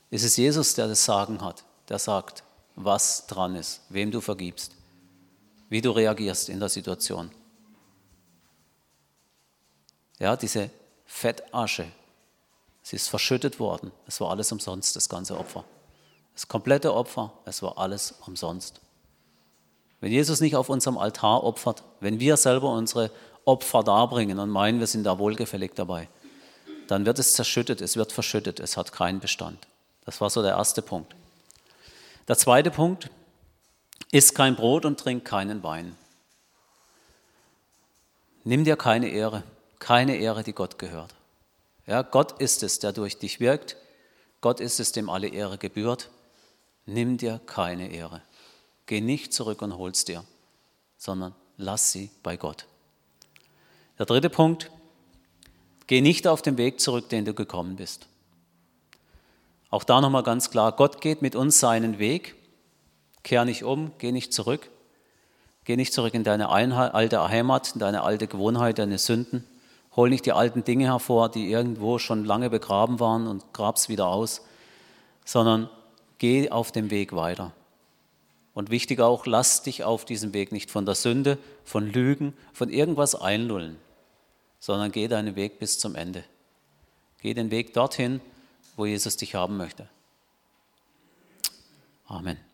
Ist 0.10 0.24
es 0.24 0.38
Jesus, 0.38 0.74
der 0.74 0.88
das 0.88 1.06
Sagen 1.06 1.42
hat, 1.42 1.64
der 1.90 2.00
sagt, 2.00 2.44
was 2.76 3.28
dran 3.28 3.56
ist, 3.56 3.82
wem 3.90 4.12
du 4.12 4.22
vergibst, 4.22 4.72
wie 5.70 5.82
du 5.82 5.92
reagierst 5.92 6.50
in 6.50 6.60
der 6.60 6.70
Situation? 6.70 7.32
Ja, 10.20 10.36
diese 10.36 10.70
Fettasche, 11.06 11.92
sie 12.82 12.96
ist 12.96 13.08
verschüttet 13.08 13.60
worden. 13.60 13.92
Es 14.08 14.20
war 14.20 14.32
alles 14.32 14.52
umsonst, 14.52 14.96
das 14.96 15.08
ganze 15.08 15.38
Opfer. 15.38 15.64
Das 16.38 16.48
komplette 16.48 16.94
Opfer, 16.94 17.34
es 17.46 17.64
war 17.64 17.80
alles 17.80 18.14
umsonst. 18.28 18.80
Wenn 20.02 20.12
Jesus 20.12 20.40
nicht 20.40 20.56
auf 20.56 20.70
unserem 20.70 21.00
Altar 21.00 21.44
opfert, 21.44 21.82
wenn 22.00 22.20
wir 22.20 22.38
selber 22.38 22.70
unsere 22.70 23.10
Opfer 23.46 23.82
darbringen 23.82 24.38
und 24.38 24.52
meinen, 24.52 24.80
wir 24.80 24.86
sind 24.86 25.04
da 25.04 25.18
wohlgefällig 25.18 25.72
dabei, 25.74 26.08
dann 26.88 27.08
wird 27.08 27.18
es 27.18 27.34
zerschüttet, 27.34 27.82
es 27.82 27.96
wird 27.98 28.12
verschüttet, 28.12 28.60
es 28.60 28.78
hat 28.78 28.92
keinen 28.92 29.20
Bestand. 29.20 29.58
Das 30.06 30.22
war 30.22 30.30
so 30.30 30.44
der 30.44 30.52
erste 30.52 30.84
Punkt. 30.84 31.16
Der 32.28 32.38
zweite 32.38 32.70
Punkt, 32.70 33.10
iss 34.12 34.36
kein 34.36 34.56
Brot 34.56 34.86
und 34.86 35.00
trink 35.00 35.26
keinen 35.26 35.64
Wein. 35.64 35.98
Nimm 38.44 38.64
dir 38.64 38.78
keine 38.78 39.10
Ehre 39.10 39.42
keine 39.80 40.18
Ehre, 40.18 40.44
die 40.44 40.54
Gott 40.54 40.80
gehört. 40.80 41.14
Ja, 41.86 42.02
Gott 42.02 42.40
ist 42.42 42.64
es, 42.64 42.80
der 42.80 42.92
durch 42.92 43.18
dich 43.18 43.40
wirkt. 43.40 43.78
Gott 44.42 44.60
ist 44.60 44.80
es, 44.80 44.92
dem 44.92 45.10
alle 45.10 45.28
Ehre 45.28 45.58
gebührt. 45.58 46.10
Nimm 46.88 47.18
dir 47.18 47.40
keine 47.46 47.92
Ehre. 47.92 48.22
Geh 48.86 49.02
nicht 49.02 49.34
zurück 49.34 49.62
und 49.62 49.78
hol's 49.78 50.06
dir, 50.06 50.24
sondern 50.98 51.36
lass 51.58 51.92
sie 51.92 52.10
bei 52.24 52.38
Gott. 52.38 52.66
Der 54.00 54.06
dritte 54.06 54.30
Punkt, 54.30 54.72
geh 55.86 56.00
nicht 56.00 56.28
auf 56.28 56.42
den 56.42 56.58
Weg 56.58 56.80
zurück, 56.80 57.10
den 57.10 57.26
du 57.26 57.34
gekommen 57.34 57.76
bist. 57.76 58.08
Auch 59.70 59.84
da 59.84 60.00
nochmal 60.00 60.24
ganz 60.24 60.50
klar, 60.50 60.72
Gott 60.72 61.02
geht 61.02 61.22
mit 61.22 61.36
uns 61.36 61.60
seinen 61.60 62.00
Weg. 62.00 62.36
Kehr 63.22 63.44
nicht 63.44 63.66
um, 63.66 63.92
geh 63.98 64.14
nicht 64.14 64.34
zurück. 64.34 64.70
Geh 65.66 65.76
nicht 65.76 65.92
zurück 65.92 66.14
in 66.14 66.24
deine 66.24 66.48
alte 66.48 67.28
Heimat, 67.28 67.74
in 67.74 67.80
deine 67.80 68.04
alte 68.04 68.28
Gewohnheit, 68.28 68.80
deine 68.80 68.98
Sünden. 68.98 69.46
Hol 69.98 70.10
nicht 70.10 70.26
die 70.26 70.32
alten 70.32 70.64
Dinge 70.64 70.86
hervor, 70.86 71.28
die 71.28 71.52
irgendwo 71.52 72.00
schon 72.00 72.24
lange 72.24 72.50
begraben 72.50 73.02
waren 73.02 73.28
und 73.28 73.52
grab's 73.52 73.90
wieder 73.90 74.08
aus, 74.08 74.46
sondern 75.26 75.70
geh 76.18 76.50
auf 76.50 76.72
dem 76.72 76.90
Weg 76.90 77.14
weiter. 77.14 77.54
Und 78.54 78.72
wichtig 78.72 79.00
auch, 79.00 79.26
lass 79.26 79.62
dich 79.62 79.84
auf 79.84 80.04
diesem 80.04 80.34
Weg 80.34 80.52
nicht 80.52 80.72
von 80.72 80.86
der 80.86 80.96
Sünde, 80.96 81.38
von 81.64 81.92
Lügen, 81.92 82.34
von 82.54 82.70
irgendwas 82.70 83.14
einlullen, 83.14 83.78
sondern 84.60 84.92
geh 84.92 85.08
deinen 85.08 85.36
Weg 85.36 85.60
bis 85.60 85.78
zum 85.78 85.96
Ende. 85.96 86.24
Geh 87.22 87.34
den 87.34 87.52
Weg 87.52 87.74
dorthin, 87.74 88.20
wo 88.76 88.86
Jesus 88.86 89.18
dich 89.18 89.36
haben 89.36 89.58
möchte. 89.58 89.88
Amen. 92.08 92.47